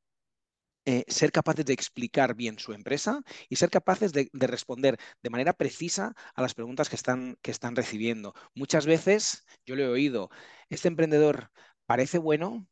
eh, 0.86 1.04
ser 1.08 1.32
capaces 1.32 1.66
de 1.66 1.74
explicar 1.74 2.36
bien 2.36 2.58
su 2.58 2.74
empresa 2.74 3.22
y 3.50 3.58
ser 3.58 3.70
capaces 3.70 4.14
de, 4.14 4.30
responder 4.34 4.98
de 5.22 5.30
manera 5.30 5.54
precisa 5.54 6.16
a 6.34 6.42
las 6.42 6.54
preguntas 6.56 6.90
que 6.90 6.96
están, 6.96 7.38
que 7.42 7.52
están 7.52 7.76
recibiendo. 7.76 8.34
Muchas 8.56 8.86
veces 8.86 9.46
yo 9.66 9.76
lo 9.76 9.84
he 9.84 9.88
oído, 9.88 10.30
este 10.70 10.88
emprendedor 10.88 11.52
parece 11.86 12.18
bueno, 12.18 12.68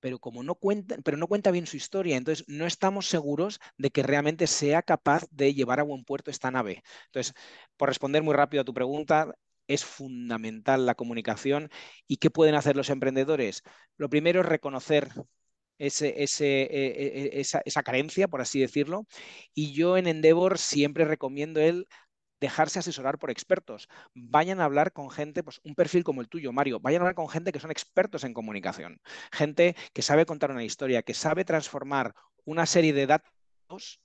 pero 0.00 0.18
como 0.18 0.42
no 0.42 0.54
cuenta, 0.56 0.96
pero 1.04 1.16
no 1.16 1.26
cuenta 1.26 1.50
bien 1.50 1.66
su 1.66 1.76
historia, 1.76 2.16
entonces 2.16 2.44
no 2.48 2.66
estamos 2.66 3.08
seguros 3.08 3.60
de 3.78 3.90
que 3.90 4.02
realmente 4.02 4.46
sea 4.46 4.82
capaz 4.82 5.24
de 5.30 5.54
llevar 5.54 5.80
a 5.80 5.84
buen 5.84 6.04
puerto 6.04 6.30
esta 6.30 6.50
nave. 6.50 6.82
Entonces, 7.06 7.34
por 7.76 7.88
responder 7.88 8.22
muy 8.22 8.34
rápido 8.34 8.62
a 8.62 8.64
tu 8.64 8.74
pregunta, 8.74 9.34
es 9.68 9.84
fundamental 9.84 10.86
la 10.86 10.94
comunicación 10.94 11.70
y 12.06 12.18
qué 12.18 12.30
pueden 12.30 12.54
hacer 12.54 12.76
los 12.76 12.90
emprendedores. 12.90 13.62
Lo 13.96 14.08
primero 14.10 14.40
es 14.40 14.46
reconocer 14.46 15.10
ese, 15.78 16.08
e, 16.08 16.26
e, 16.26 17.40
esa, 17.40 17.62
esa, 17.64 17.82
carencia, 17.82 18.28
por 18.28 18.40
así 18.40 18.60
decirlo. 18.60 19.06
Y 19.54 19.72
yo 19.72 19.96
en 19.96 20.06
Endeavor 20.06 20.58
siempre 20.58 21.04
recomiendo 21.04 21.60
el 21.60 21.86
dejarse 22.40 22.78
asesorar 22.78 23.18
por 23.18 23.30
expertos. 23.30 23.88
Vayan 24.14 24.60
a 24.60 24.64
hablar 24.64 24.92
con 24.92 25.10
gente, 25.10 25.42
pues 25.42 25.60
un 25.64 25.74
perfil 25.74 26.04
como 26.04 26.20
el 26.20 26.28
tuyo, 26.28 26.52
Mario, 26.52 26.80
vayan 26.80 27.02
a 27.02 27.04
hablar 27.04 27.14
con 27.14 27.28
gente 27.28 27.52
que 27.52 27.60
son 27.60 27.70
expertos 27.70 28.24
en 28.24 28.34
comunicación, 28.34 29.00
gente 29.32 29.76
que 29.92 30.02
sabe 30.02 30.26
contar 30.26 30.50
una 30.50 30.64
historia, 30.64 31.02
que 31.02 31.14
sabe 31.14 31.44
transformar 31.44 32.14
una 32.44 32.66
serie 32.66 32.92
de 32.92 33.06
datos 33.06 34.00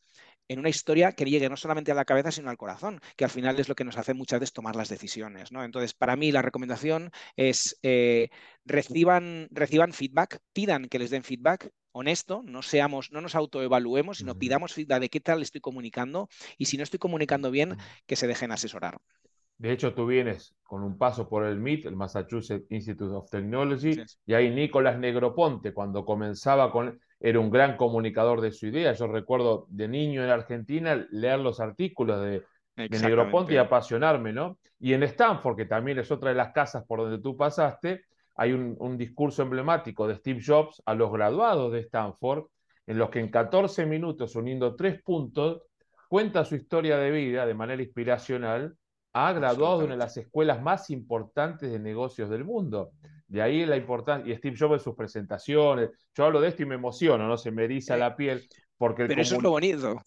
en 0.54 0.60
una 0.60 0.70
historia 0.70 1.12
que 1.12 1.26
llegue 1.26 1.50
no 1.50 1.58
solamente 1.58 1.92
a 1.92 1.96
la 1.96 2.06
cabeza, 2.06 2.32
sino 2.32 2.50
al 2.50 2.58
corazón, 2.58 3.02
que 3.16 3.26
al 3.26 3.30
final 3.30 3.60
es 3.60 3.68
lo 3.68 3.76
que 3.76 3.84
nos 3.84 3.98
hace 3.98 4.14
muchas 4.14 4.40
veces 4.40 4.54
tomar 4.54 4.76
las 4.76 4.90
decisiones. 4.90 5.52
¿no? 5.52 5.64
Entonces, 5.64 5.94
para 5.94 6.16
mí 6.16 6.32
la 6.32 6.42
recomendación 6.42 7.12
es 7.36 7.80
eh, 7.84 8.30
reciban, 8.66 9.48
reciban 9.52 9.94
feedback, 9.94 10.40
pidan 10.54 10.88
que 10.88 11.00
les 11.00 11.10
den 11.10 11.24
feedback 11.24 11.72
honesto, 11.92 12.42
no 12.44 12.62
seamos, 12.62 13.12
no 13.12 13.22
nos 13.22 13.36
autoevaluemos, 13.36 14.18
sino 14.18 14.36
pidamos 14.36 14.74
feedback 14.74 15.02
de 15.02 15.10
qué 15.10 15.20
tal 15.20 15.42
estoy 15.42 15.62
comunicando 15.62 16.28
y 16.58 16.66
si 16.66 16.78
no 16.78 16.84
estoy 16.84 17.00
comunicando 17.00 17.52
bien, 17.52 17.78
que 18.08 18.16
se 18.16 18.28
dejen 18.28 18.52
asesorar. 18.52 18.98
De 19.58 19.72
hecho, 19.72 19.94
tú 19.94 20.08
vienes 20.08 20.56
con 20.64 20.84
un 20.84 20.98
paso 20.98 21.30
por 21.30 21.46
el 21.46 21.58
MIT, 21.58 21.86
el 21.86 21.96
Massachusetts 21.96 22.66
Institute 22.70 23.14
of 23.14 23.30
Technology, 23.30 23.96
y 24.26 24.34
ahí 24.34 24.50
Nicolás 24.50 24.98
Negroponte, 24.98 25.74
cuando 25.74 26.04
comenzaba 26.04 26.72
con, 26.72 27.00
era 27.24 27.40
un 27.40 27.50
gran 27.50 27.78
comunicador 27.78 28.42
de 28.42 28.52
su 28.52 28.68
idea. 28.68 28.92
Yo 28.92 29.08
recuerdo 29.08 29.66
de 29.70 29.88
niño 29.88 30.22
en 30.24 30.30
Argentina 30.30 31.08
leer 31.10 31.40
los 31.40 31.62
artículos 31.62 32.22
de, 32.22 32.44
Negroponte 32.76 33.54
y 33.54 33.58
apasionarme, 33.58 34.34
¿no? 34.34 34.58
Y 34.80 34.94
en 34.94 35.04
Stanford, 35.04 35.56
que 35.56 35.66
también 35.66 36.00
es 36.00 36.12
otra 36.12 36.30
de 36.30 36.36
las 36.36 36.52
casas 36.52 36.84
por 36.86 37.00
donde 37.00 37.20
tú 37.20 37.38
pasaste, 37.38 38.02
hay 38.36 38.52
un, 38.52 38.76
un 38.80 38.98
discurso 38.98 39.44
emblemático 39.44 40.06
de 40.06 40.16
Steve 40.16 40.42
Jobs 40.46 40.82
a 40.86 40.96
los 40.96 41.14
graduados 41.14 41.72
de 41.72 41.80
Stanford, 41.80 42.48
en 42.88 42.98
los 42.98 43.10
que 43.10 43.20
en 43.20 43.30
14 43.30 43.86
minutos, 43.86 44.36
uniendo 44.36 44.76
tres 44.76 45.02
puntos, 45.02 45.62
cuenta 46.10 46.44
su 46.44 46.56
historia 46.56 46.98
de 46.98 47.12
vida 47.12 47.46
de 47.46 47.54
manera 47.54 47.82
inspiracional 47.82 48.76
ha 49.14 49.32
graduado 49.32 49.80
de 49.80 49.86
una 49.86 49.94
de 49.94 50.00
las 50.00 50.18
escuelas 50.18 50.62
más 50.62 50.90
importantes 50.90 51.72
de 51.72 51.80
negocios 51.80 52.30
del 52.30 52.44
mundo. 52.44 52.92
De 53.34 53.42
ahí 53.42 53.66
la 53.66 53.76
importancia, 53.76 54.32
y 54.32 54.38
Steve 54.38 54.56
Jobs 54.56 54.74
en 54.74 54.80
sus 54.80 54.94
presentaciones, 54.94 55.90
yo 56.14 56.26
hablo 56.26 56.40
de 56.40 56.50
esto 56.50 56.62
y 56.62 56.68
me 56.68 56.76
emociono, 56.76 57.28
¿no? 57.28 57.36
Se 57.36 57.50
me 57.50 57.64
eriza 57.64 57.98
la 57.98 58.16
piel. 58.16 58.48
Porque 58.78 59.08
pero 59.08 59.20
eso 59.24 59.38
es 59.38 59.42
lo 59.42 59.50
bonito. 59.50 60.00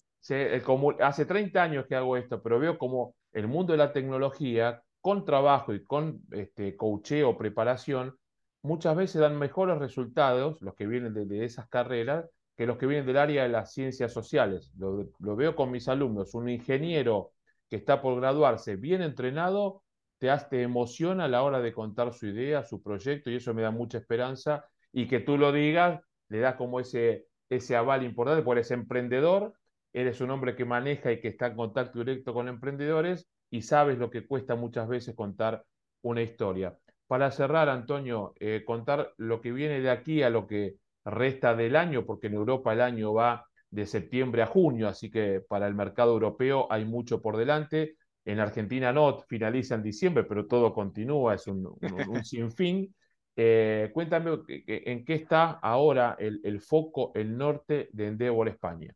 hace 1.00 1.26
30 1.26 1.60
años 1.60 1.86
que 1.88 1.96
hago 1.96 2.16
esto, 2.16 2.40
pero 2.40 2.60
veo 2.60 2.78
como 2.78 3.16
el 3.32 3.48
mundo 3.48 3.72
de 3.72 3.78
la 3.78 3.92
tecnología, 3.92 4.80
con 5.00 5.24
trabajo 5.24 5.74
y 5.74 5.84
con 5.84 6.20
este, 6.30 6.76
coacheo, 6.76 7.36
preparación, 7.36 8.16
muchas 8.62 8.94
veces 8.94 9.20
dan 9.20 9.36
mejores 9.36 9.80
resultados, 9.80 10.62
los 10.62 10.76
que 10.76 10.86
vienen 10.86 11.12
de, 11.12 11.44
esas 11.44 11.68
carreras, 11.68 12.30
que 12.56 12.64
los 12.64 12.78
que 12.78 12.86
vienen 12.86 13.06
del 13.06 13.16
área 13.16 13.42
de 13.42 13.48
las 13.48 13.72
ciencias 13.72 14.12
sociales. 14.12 14.70
Lo, 14.78 15.08
lo 15.18 15.34
veo 15.34 15.56
con 15.56 15.72
mis 15.72 15.88
alumnos. 15.88 16.32
Un 16.34 16.48
ingeniero 16.48 17.32
que 17.68 17.74
está 17.74 18.00
por 18.00 18.20
graduarse 18.20 18.76
bien 18.76 19.02
entrenado 19.02 19.82
te, 20.18 20.30
te 20.50 20.62
emociona 20.62 21.24
a 21.24 21.28
la 21.28 21.42
hora 21.42 21.60
de 21.60 21.72
contar 21.72 22.12
su 22.12 22.26
idea, 22.26 22.64
su 22.64 22.82
proyecto, 22.82 23.30
y 23.30 23.36
eso 23.36 23.54
me 23.54 23.62
da 23.62 23.70
mucha 23.70 23.98
esperanza. 23.98 24.64
Y 24.92 25.06
que 25.08 25.20
tú 25.20 25.38
lo 25.38 25.52
digas, 25.52 26.00
le 26.28 26.40
da 26.40 26.56
como 26.56 26.80
ese, 26.80 27.26
ese 27.48 27.76
aval 27.76 28.04
importante, 28.04 28.42
porque 28.42 28.60
eres 28.60 28.70
emprendedor, 28.70 29.54
eres 29.92 30.20
un 30.20 30.30
hombre 30.30 30.56
que 30.56 30.64
maneja 30.64 31.12
y 31.12 31.20
que 31.20 31.28
está 31.28 31.46
en 31.46 31.56
contacto 31.56 32.00
directo 32.00 32.34
con 32.34 32.48
emprendedores 32.48 33.28
y 33.50 33.62
sabes 33.62 33.98
lo 33.98 34.10
que 34.10 34.26
cuesta 34.26 34.54
muchas 34.54 34.88
veces 34.88 35.14
contar 35.14 35.64
una 36.02 36.22
historia. 36.22 36.76
Para 37.06 37.30
cerrar, 37.30 37.68
Antonio, 37.68 38.34
eh, 38.40 38.62
contar 38.66 39.12
lo 39.16 39.40
que 39.40 39.52
viene 39.52 39.80
de 39.80 39.90
aquí 39.90 40.22
a 40.22 40.30
lo 40.30 40.46
que 40.46 40.76
resta 41.04 41.54
del 41.54 41.76
año, 41.76 42.04
porque 42.04 42.26
en 42.26 42.34
Europa 42.34 42.72
el 42.72 42.80
año 42.80 43.14
va 43.14 43.46
de 43.70 43.86
septiembre 43.86 44.42
a 44.42 44.46
junio, 44.46 44.88
así 44.88 45.10
que 45.10 45.40
para 45.40 45.66
el 45.66 45.74
mercado 45.74 46.12
europeo 46.12 46.66
hay 46.70 46.84
mucho 46.84 47.22
por 47.22 47.36
delante. 47.36 47.96
En 48.26 48.40
Argentina 48.40 48.92
no, 48.92 49.20
finaliza 49.28 49.76
en 49.76 49.84
diciembre, 49.84 50.24
pero 50.24 50.46
todo 50.46 50.74
continúa, 50.74 51.34
es 51.34 51.46
un, 51.46 51.64
sinfín. 52.24 52.94
Eh, 53.36 53.90
cuéntame 53.94 54.38
en 54.48 55.04
qué 55.04 55.14
está 55.14 55.52
ahora 55.62 56.16
el, 56.18 56.40
el, 56.42 56.60
foco, 56.60 57.12
el 57.14 57.36
norte 57.38 57.88
de 57.92 58.08
Endeavor 58.08 58.48
España. 58.48 58.92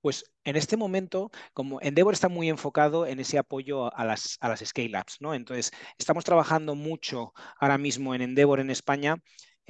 Pues 0.00 0.24
en 0.44 0.56
este 0.56 0.76
momento, 0.76 1.30
como 1.52 1.80
Endeavor 1.82 2.14
está 2.14 2.28
muy 2.28 2.48
enfocado 2.48 3.06
en 3.06 3.20
ese 3.20 3.38
apoyo 3.38 3.94
a 3.94 4.04
las, 4.04 4.38
a 4.40 4.48
las 4.48 4.60
scale-ups, 4.60 5.20
¿no? 5.20 5.34
Entonces, 5.34 5.72
estamos 5.98 6.24
trabajando 6.24 6.74
mucho 6.74 7.34
ahora 7.58 7.76
mismo 7.76 8.14
en 8.14 8.22
Endeavor 8.22 8.60
en 8.60 8.70
España 8.70 9.16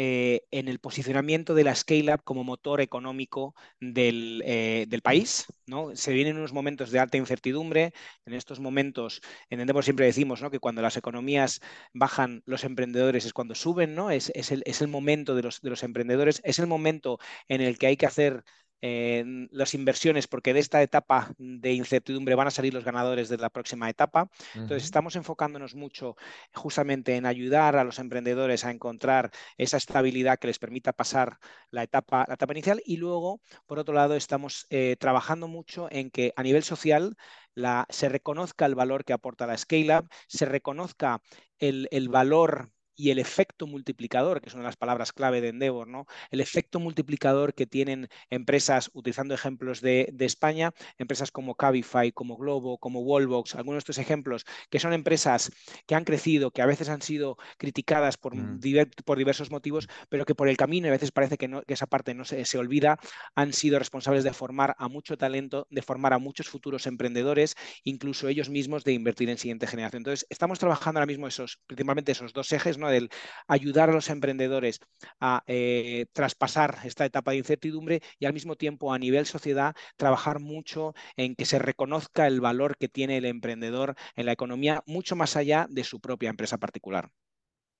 eh, 0.03 0.47
en 0.51 0.69
el 0.69 0.79
posicionamiento 0.79 1.55
de 1.55 1.63
la 1.63 1.75
scale-up 1.75 2.23
como 2.25 2.43
motor 2.43 2.81
económico 2.81 3.55
del, 3.81 4.43
eh, 4.47 4.87
país. 5.03 5.45
¿no? 5.67 5.95
Se 5.95 6.15
vienen 6.15 6.39
unos 6.39 6.55
momentos 6.55 6.91
de 6.91 6.99
alta 7.01 7.19
incertidumbre. 7.19 7.93
En 8.25 8.33
estos 8.33 8.61
momentos, 8.61 9.21
en 9.51 9.61
Endeavor 9.61 9.85
siempre 9.85 10.07
decimos 10.07 10.41
¿no? 10.41 10.51
que 10.51 10.59
cuando 10.59 10.81
las 10.81 10.97
economías 10.97 11.61
bajan, 11.93 12.43
los 12.47 12.65
emprendedores 12.65 13.27
es 13.27 13.35
cuando 13.35 13.55
suben, 13.55 13.95
¿no? 13.95 14.11
es, 14.11 14.31
el, 14.35 14.63
es 14.65 14.81
el, 14.81 14.89
momento 14.89 15.35
de 15.35 15.43
los, 15.43 15.61
de 15.61 15.69
los 15.69 15.83
emprendedores, 15.83 16.41
es 16.45 16.59
el 16.59 16.67
momento 16.67 17.19
en 17.49 17.61
el 17.61 17.77
que 17.79 17.89
hay 17.89 17.99
que 17.99 18.07
hacer 18.07 18.43
las 18.81 19.75
inversiones, 19.75 20.27
porque 20.27 20.55
de 20.55 20.61
esta 20.61 20.83
etapa 20.83 21.33
de 21.39 21.73
incertidumbre 21.73 22.35
van 22.35 22.47
a 22.47 22.51
salir 22.51 22.73
los 22.73 22.85
ganadores 22.85 23.29
de 23.29 23.37
la 23.37 23.51
próxima 23.51 23.91
etapa. 23.91 24.31
Entonces, 24.55 24.85
estamos 24.85 25.17
enfocándonos 25.17 25.75
mucho 25.75 26.17
justamente 26.55 27.17
en 27.17 27.27
ayudar 27.27 27.77
a 27.77 27.85
los 27.85 27.99
emprendedores 27.99 28.65
a 28.65 28.71
encontrar 28.71 29.31
esa 29.59 29.77
estabilidad 29.77 30.39
que 30.39 30.47
les 30.47 30.59
permita 30.59 30.93
pasar 30.93 31.39
la 31.71 31.83
etapa, 31.83 32.25
la 32.27 32.35
etapa 32.35 32.53
inicial. 32.53 32.83
Y 32.85 32.97
luego, 32.97 33.41
por 33.67 33.79
otro 33.79 33.95
lado, 33.95 34.17
estamos 34.17 34.67
eh, 34.71 34.97
trabajando 34.99 35.49
mucho 35.49 35.89
en 35.91 36.11
que 36.11 36.33
a 36.37 36.43
nivel 36.43 36.63
social 36.63 37.17
la, 37.55 37.87
se 37.91 38.09
reconozca 38.09 38.67
el 38.67 38.75
valor 38.75 39.05
que 39.05 39.13
aporta 39.13 39.47
la 39.47 39.59
Scale 39.59 39.99
Up, 39.99 40.09
se 40.27 40.47
reconozca 40.47 41.21
el, 41.59 41.89
el 41.91 42.09
valor 42.09 42.73
y 43.01 43.11
el 43.11 43.19
efecto 43.19 43.67
multiplicador, 43.67 44.43
que 44.43 44.51
es 44.51 44.55
una 44.55 44.65
de 44.65 44.69
las 44.69 44.77
palabras 44.77 45.15
clave 45.15 45.41
de 45.41 45.49
Endeavor, 45.49 45.89
¿no? 45.89 46.07
El 46.31 46.43
efecto 46.43 46.81
multiplicador 46.81 47.55
que 47.55 47.67
tienen 47.67 48.09
empresas, 48.29 48.91
utilizando 48.93 49.33
ejemplos 49.33 49.81
de, 49.81 50.13
España, 50.21 50.73
empresas 50.99 51.31
como 51.31 51.55
Cabify, 51.55 52.13
como 52.13 52.37
Globo, 52.37 52.77
como 52.77 53.01
Wallbox, 53.01 53.55
algunos 53.55 53.77
de 53.77 53.79
estos 53.79 53.97
ejemplos, 53.99 54.45
que 54.69 54.79
son 54.79 54.93
empresas 54.93 55.51
que 55.87 55.95
han 55.95 56.05
crecido, 56.05 56.51
que 56.51 56.61
a 56.61 56.67
veces 56.67 56.91
han 56.91 57.01
sido 57.01 57.39
criticadas 57.57 58.19
por, 58.19 58.37
mm. 58.37 58.61
por 59.07 59.17
diversos 59.17 59.51
motivos, 59.51 59.89
pero 60.11 60.27
que 60.27 60.35
por 60.35 60.49
el 60.49 60.59
camino, 60.59 60.89
a 60.89 60.91
veces 60.91 61.11
parece 61.11 61.39
que, 61.39 61.49
no, 61.49 61.63
esa 61.69 61.87
parte 61.87 62.13
no 62.13 62.27
se, 62.27 62.45
se 62.45 62.59
olvida, 62.59 62.99
han 63.35 63.55
sido 63.55 63.79
responsables 63.79 64.25
de 64.25 64.35
formar 64.35 64.77
a 64.79 64.89
mucho 64.89 65.17
talento, 65.17 65.67
de 65.71 65.81
formar 65.81 66.13
a 66.13 66.19
muchos 66.19 66.51
futuros 66.51 66.87
emprendedores, 66.87 67.57
incluso 67.83 68.29
ellos 68.29 68.51
mismos 68.51 68.85
de 68.85 68.93
invertir 68.93 69.31
en 69.31 69.39
siguiente 69.39 69.67
generación. 69.67 70.01
Entonces, 70.01 70.27
estamos 70.29 70.59
trabajando 70.59 71.01
ahora 71.01 71.07
mismo 71.07 71.27
esos, 71.27 71.59
principalmente 71.67 72.13
esos 72.13 72.35
dos 72.35 72.53
ejes, 72.53 72.77
¿no? 72.77 72.90
Del 72.91 73.11
ayudar 73.49 73.91
a 73.91 73.93
los 73.93 74.11
emprendedores 74.11 74.81
a 75.21 75.43
eh, 75.47 76.07
traspasar 76.13 76.79
esta 76.85 77.05
etapa 77.05 77.33
de 77.33 77.39
incertidumbre 77.39 78.03
y 78.19 78.27
al 78.27 78.33
mismo 78.33 78.57
tiempo 78.57 78.93
a 78.93 78.99
nivel 78.99 79.27
sociedad 79.27 79.75
trabajar 79.97 80.41
mucho 80.41 80.95
en 81.17 81.35
que 81.35 81.45
se 81.45 81.59
reconozca 81.59 82.27
el 82.27 82.41
valor 82.41 82.77
que 82.77 82.89
tiene 82.89 83.17
el 83.19 83.25
emprendedor 83.25 83.95
en 84.17 84.27
la 84.27 84.33
economía, 84.33 84.83
mucho 84.87 85.17
más 85.17 85.37
allá 85.37 85.67
de 85.71 85.85
su 85.85 86.01
propia 86.01 86.31
empresa 86.31 86.59
particular. 86.59 87.11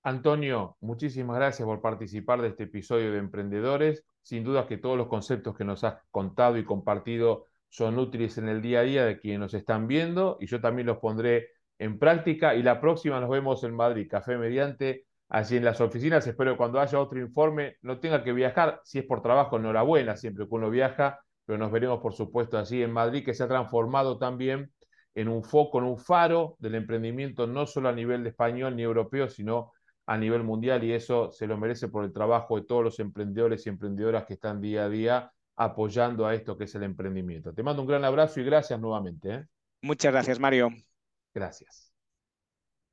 Antonio, 0.03 0.77
muchísimas 0.81 1.35
gracias 1.35 1.65
por 1.65 1.79
participar 1.79 2.41
de 2.41 2.49
este 2.49 2.63
episodio 2.63 3.11
de 3.11 3.19
Emprendedores. 3.19 4.03
Sin 4.23 4.43
duda 4.43 4.67
que 4.67 4.77
todos 4.77 4.97
los 4.97 5.07
conceptos 5.07 5.55
que 5.55 5.63
nos 5.63 5.83
has 5.83 5.97
contado 6.09 6.57
y 6.57 6.65
compartido 6.65 7.47
son 7.69 7.99
útiles 7.99 8.37
en 8.37 8.49
el 8.49 8.61
día 8.61 8.79
a 8.79 8.83
día 8.83 9.05
de 9.05 9.19
quienes 9.19 9.39
nos 9.39 9.53
están 9.53 9.87
viendo 9.87 10.37
y 10.39 10.47
yo 10.47 10.59
también 10.59 10.87
los 10.87 10.97
pondré 10.97 11.49
en 11.81 11.97
práctica 11.97 12.53
y 12.53 12.61
la 12.61 12.79
próxima 12.79 13.19
nos 13.19 13.29
vemos 13.31 13.63
en 13.63 13.73
Madrid, 13.73 14.07
Café 14.07 14.37
Mediante, 14.37 15.07
allí 15.29 15.57
en 15.57 15.65
las 15.65 15.81
oficinas. 15.81 16.27
Espero 16.27 16.51
que 16.51 16.57
cuando 16.57 16.79
haya 16.79 16.99
otro 16.99 17.19
informe 17.19 17.77
no 17.81 17.99
tenga 17.99 18.23
que 18.23 18.33
viajar. 18.33 18.79
Si 18.83 18.99
es 18.99 19.05
por 19.05 19.23
trabajo, 19.23 19.57
enhorabuena, 19.57 20.15
siempre 20.15 20.47
que 20.47 20.53
uno 20.53 20.69
viaja, 20.69 21.19
pero 21.43 21.57
nos 21.57 21.71
veremos, 21.71 21.99
por 21.99 22.13
supuesto, 22.13 22.59
allí 22.59 22.83
en 22.83 22.91
Madrid, 22.91 23.25
que 23.25 23.33
se 23.33 23.41
ha 23.41 23.47
transformado 23.47 24.19
también 24.19 24.71
en 25.15 25.27
un 25.27 25.43
foco, 25.43 25.79
en 25.79 25.85
un 25.85 25.97
faro 25.97 26.55
del 26.59 26.75
emprendimiento, 26.75 27.47
no 27.47 27.65
solo 27.65 27.89
a 27.89 27.93
nivel 27.93 28.21
de 28.21 28.29
español 28.29 28.75
ni 28.75 28.83
europeo, 28.83 29.27
sino 29.27 29.71
a 30.05 30.19
nivel 30.19 30.43
mundial, 30.43 30.83
y 30.83 30.93
eso 30.93 31.31
se 31.31 31.47
lo 31.47 31.57
merece 31.57 31.87
por 31.87 32.03
el 32.05 32.13
trabajo 32.13 32.57
de 32.57 32.67
todos 32.67 32.83
los 32.83 32.99
emprendedores 32.99 33.65
y 33.65 33.69
emprendedoras 33.69 34.25
que 34.25 34.35
están 34.35 34.61
día 34.61 34.83
a 34.83 34.89
día 34.89 35.31
apoyando 35.55 36.27
a 36.27 36.35
esto 36.35 36.55
que 36.55 36.65
es 36.65 36.75
el 36.75 36.83
emprendimiento. 36.83 37.55
Te 37.55 37.63
mando 37.63 37.81
un 37.81 37.87
gran 37.87 38.05
abrazo 38.05 38.39
y 38.39 38.43
gracias 38.43 38.79
nuevamente. 38.79 39.33
¿eh? 39.33 39.45
Muchas 39.81 40.11
gracias, 40.11 40.39
Mario. 40.39 40.69
Gracias. 41.33 41.90